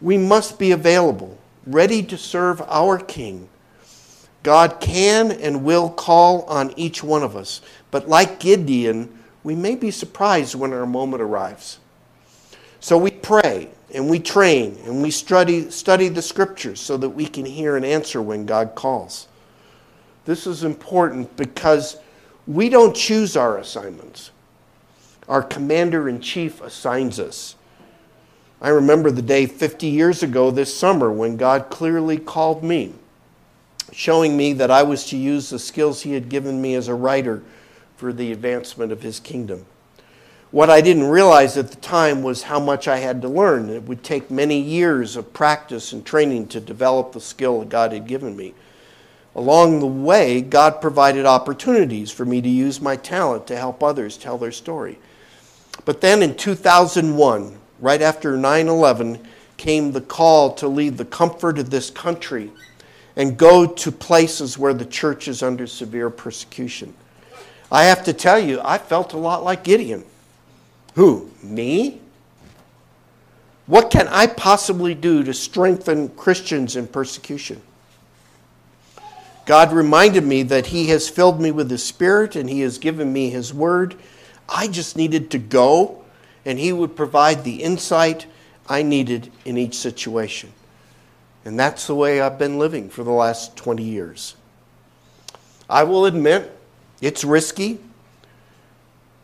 we 0.00 0.18
must 0.18 0.58
be 0.58 0.72
available, 0.72 1.38
ready 1.66 2.02
to 2.02 2.18
serve 2.18 2.60
our 2.62 2.98
King. 2.98 3.48
God 4.42 4.78
can 4.80 5.32
and 5.32 5.64
will 5.64 5.90
call 5.90 6.42
on 6.42 6.72
each 6.76 7.02
one 7.02 7.22
of 7.22 7.34
us, 7.34 7.60
but 7.90 8.08
like 8.08 8.38
Gideon, 8.38 9.18
we 9.42 9.54
may 9.54 9.74
be 9.74 9.90
surprised 9.90 10.54
when 10.54 10.72
our 10.72 10.86
moment 10.86 11.22
arrives. 11.22 11.78
So 12.78 12.96
we 12.96 13.10
pray 13.10 13.68
and 13.92 14.08
we 14.08 14.20
train 14.20 14.78
and 14.84 15.02
we 15.02 15.10
study, 15.10 15.70
study 15.70 16.08
the 16.08 16.22
scriptures 16.22 16.80
so 16.80 16.96
that 16.98 17.10
we 17.10 17.26
can 17.26 17.44
hear 17.44 17.76
and 17.76 17.84
answer 17.84 18.22
when 18.22 18.46
God 18.46 18.74
calls. 18.74 19.26
This 20.24 20.46
is 20.46 20.62
important 20.62 21.36
because 21.36 21.96
we 22.46 22.68
don't 22.68 22.94
choose 22.94 23.36
our 23.36 23.58
assignments. 23.58 24.30
Our 25.28 25.42
commander 25.42 26.08
in 26.08 26.20
chief 26.20 26.60
assigns 26.60 27.18
us. 27.18 27.55
I 28.60 28.70
remember 28.70 29.10
the 29.10 29.22
day 29.22 29.46
50 29.46 29.86
years 29.86 30.22
ago 30.22 30.50
this 30.50 30.76
summer 30.76 31.12
when 31.12 31.36
God 31.36 31.68
clearly 31.68 32.16
called 32.16 32.64
me, 32.64 32.94
showing 33.92 34.36
me 34.36 34.54
that 34.54 34.70
I 34.70 34.82
was 34.82 35.04
to 35.06 35.16
use 35.16 35.50
the 35.50 35.58
skills 35.58 36.02
He 36.02 36.14
had 36.14 36.28
given 36.28 36.62
me 36.62 36.74
as 36.74 36.88
a 36.88 36.94
writer 36.94 37.42
for 37.96 38.12
the 38.12 38.32
advancement 38.32 38.92
of 38.92 39.02
his 39.02 39.20
kingdom. 39.20 39.66
What 40.50 40.70
I 40.70 40.80
didn't 40.80 41.08
realize 41.08 41.56
at 41.56 41.70
the 41.70 41.76
time 41.76 42.22
was 42.22 42.44
how 42.44 42.60
much 42.60 42.88
I 42.88 42.98
had 42.98 43.20
to 43.22 43.28
learn. 43.28 43.68
It 43.68 43.82
would 43.82 44.02
take 44.02 44.30
many 44.30 44.60
years 44.60 45.16
of 45.16 45.32
practice 45.32 45.92
and 45.92 46.04
training 46.04 46.48
to 46.48 46.60
develop 46.60 47.12
the 47.12 47.20
skill 47.20 47.60
that 47.60 47.68
God 47.68 47.92
had 47.92 48.06
given 48.06 48.36
me. 48.36 48.54
Along 49.34 49.80
the 49.80 49.86
way, 49.86 50.40
God 50.40 50.80
provided 50.80 51.26
opportunities 51.26 52.10
for 52.10 52.24
me 52.24 52.40
to 52.40 52.48
use 52.48 52.80
my 52.80 52.96
talent 52.96 53.46
to 53.48 53.56
help 53.56 53.82
others 53.82 54.16
tell 54.16 54.38
their 54.38 54.52
story. 54.52 54.98
But 55.84 56.00
then 56.00 56.22
in 56.22 56.36
2001, 56.36 57.58
right 57.80 58.02
after 58.02 58.36
9 58.36 58.68
11, 58.68 59.26
came 59.56 59.92
the 59.92 60.00
call 60.00 60.54
to 60.54 60.68
leave 60.68 60.96
the 60.96 61.04
comfort 61.04 61.58
of 61.58 61.70
this 61.70 61.90
country 61.90 62.50
and 63.16 63.38
go 63.38 63.66
to 63.66 63.90
places 63.90 64.58
where 64.58 64.74
the 64.74 64.84
church 64.84 65.26
is 65.28 65.42
under 65.42 65.66
severe 65.66 66.10
persecution. 66.10 66.94
I 67.72 67.84
have 67.84 68.04
to 68.04 68.12
tell 68.12 68.38
you, 68.38 68.60
I 68.62 68.78
felt 68.78 69.14
a 69.14 69.18
lot 69.18 69.42
like 69.42 69.64
Gideon. 69.64 70.04
Who? 70.94 71.30
Me? 71.42 72.00
What 73.66 73.90
can 73.90 74.06
I 74.08 74.26
possibly 74.26 74.94
do 74.94 75.24
to 75.24 75.34
strengthen 75.34 76.10
Christians 76.10 76.76
in 76.76 76.86
persecution? 76.86 77.60
God 79.44 79.72
reminded 79.72 80.24
me 80.24 80.42
that 80.44 80.66
He 80.66 80.88
has 80.88 81.08
filled 81.08 81.40
me 81.40 81.50
with 81.50 81.70
His 81.70 81.84
Spirit 81.84 82.36
and 82.36 82.48
He 82.48 82.60
has 82.60 82.78
given 82.78 83.12
me 83.12 83.30
His 83.30 83.52
Word. 83.52 83.96
I 84.48 84.68
just 84.68 84.96
needed 84.96 85.30
to 85.32 85.38
go, 85.38 86.04
and 86.46 86.58
He 86.58 86.72
would 86.72 86.96
provide 86.96 87.44
the 87.44 87.62
insight 87.62 88.26
I 88.68 88.82
needed 88.82 89.30
in 89.44 89.58
each 89.58 89.76
situation. 89.76 90.52
And 91.44 91.58
that's 91.58 91.86
the 91.86 91.94
way 91.94 92.20
I've 92.20 92.38
been 92.38 92.58
living 92.58 92.88
for 92.88 93.04
the 93.04 93.10
last 93.10 93.56
20 93.56 93.82
years. 93.82 94.36
I 95.68 95.82
will 95.82 96.06
admit, 96.06 96.56
it's 97.00 97.24
risky, 97.24 97.78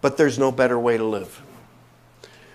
but 0.01 0.17
there's 0.17 0.39
no 0.39 0.53
better 0.53 0.79
way 0.79 0.99
to 0.99 1.05
live. 1.05 1.41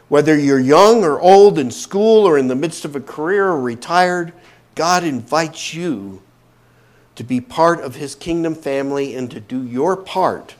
Whether 0.09 0.37
you're 0.37 0.59
young 0.59 1.03
or 1.03 1.19
old, 1.19 1.57
in 1.57 1.71
school 1.71 2.25
or 2.25 2.37
in 2.37 2.47
the 2.47 2.55
midst 2.55 2.85
of 2.85 2.95
a 2.95 3.01
career 3.01 3.47
or 3.47 3.59
retired, 3.59 4.33
God 4.75 5.03
invites 5.03 5.73
you 5.73 6.21
to 7.15 7.23
be 7.23 7.41
part 7.41 7.81
of 7.81 7.95
His 7.95 8.15
kingdom 8.15 8.53
family 8.53 9.15
and 9.15 9.31
to 9.31 9.39
do 9.39 9.63
your 9.63 9.97
part 9.97 10.55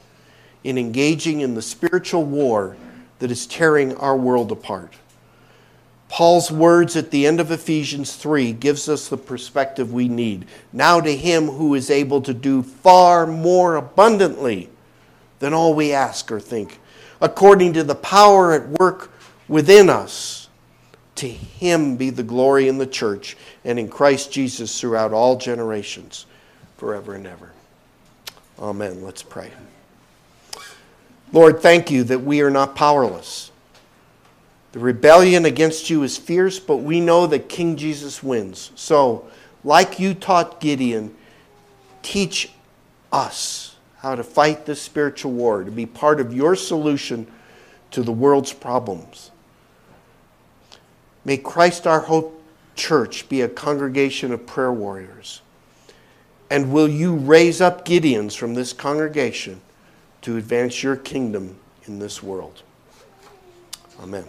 in 0.64 0.76
engaging 0.76 1.40
in 1.40 1.54
the 1.54 1.62
spiritual 1.62 2.24
war 2.24 2.76
that 3.18 3.30
is 3.30 3.46
tearing 3.46 3.96
our 3.96 4.16
world 4.16 4.52
apart. 4.52 4.94
Paul's 6.08 6.50
words 6.50 6.96
at 6.96 7.10
the 7.10 7.26
end 7.26 7.38
of 7.38 7.50
Ephesians 7.50 8.16
3 8.16 8.52
gives 8.52 8.88
us 8.88 9.08
the 9.08 9.16
perspective 9.16 9.92
we 9.92 10.08
need. 10.08 10.46
Now 10.72 11.00
to 11.00 11.14
him 11.14 11.46
who 11.46 11.74
is 11.74 11.90
able 11.90 12.22
to 12.22 12.32
do 12.32 12.62
far 12.62 13.26
more 13.26 13.76
abundantly 13.76 14.70
than 15.38 15.52
all 15.52 15.74
we 15.74 15.92
ask 15.92 16.32
or 16.32 16.40
think, 16.40 16.80
according 17.20 17.74
to 17.74 17.84
the 17.84 17.94
power 17.94 18.52
at 18.52 18.68
work 18.80 19.12
within 19.48 19.90
us. 19.90 20.48
To 21.16 21.28
him 21.28 21.96
be 21.96 22.10
the 22.10 22.22
glory 22.22 22.68
in 22.68 22.78
the 22.78 22.86
church 22.86 23.36
and 23.64 23.78
in 23.78 23.88
Christ 23.88 24.30
Jesus 24.30 24.80
throughout 24.80 25.12
all 25.12 25.36
generations, 25.36 26.26
forever 26.76 27.14
and 27.14 27.26
ever. 27.26 27.50
Amen. 28.60 29.02
Let's 29.02 29.22
pray. 29.22 29.50
Lord, 31.32 31.60
thank 31.60 31.90
you 31.90 32.04
that 32.04 32.20
we 32.20 32.40
are 32.40 32.50
not 32.50 32.74
powerless 32.74 33.48
the 34.72 34.78
rebellion 34.84 35.44
against 35.44 35.88
you 35.88 36.02
is 36.02 36.18
fierce, 36.18 36.58
but 36.58 36.78
we 36.78 37.00
know 37.00 37.26
that 37.26 37.48
King 37.48 37.76
Jesus 37.76 38.22
wins. 38.22 38.70
So, 38.74 39.28
like 39.64 39.98
you 39.98 40.14
taught 40.14 40.60
Gideon, 40.60 41.14
teach 42.02 42.52
us 43.10 43.76
how 43.96 44.14
to 44.14 44.22
fight 44.22 44.66
this 44.66 44.80
spiritual 44.80 45.32
war, 45.32 45.64
to 45.64 45.70
be 45.70 45.86
part 45.86 46.20
of 46.20 46.34
your 46.34 46.54
solution 46.54 47.26
to 47.90 48.02
the 48.02 48.12
world's 48.12 48.52
problems. 48.52 49.30
May 51.24 51.38
Christ 51.38 51.86
our 51.86 52.00
Hope 52.00 52.34
Church 52.76 53.28
be 53.28 53.40
a 53.40 53.48
congregation 53.48 54.32
of 54.32 54.46
prayer 54.46 54.72
warriors. 54.72 55.40
And 56.50 56.72
will 56.72 56.88
you 56.88 57.16
raise 57.16 57.60
up 57.60 57.84
Gideons 57.84 58.36
from 58.36 58.54
this 58.54 58.72
congregation 58.72 59.60
to 60.22 60.36
advance 60.36 60.82
your 60.82 60.96
kingdom 60.96 61.56
in 61.86 61.98
this 61.98 62.22
world? 62.22 62.62
Amen. 64.00 64.24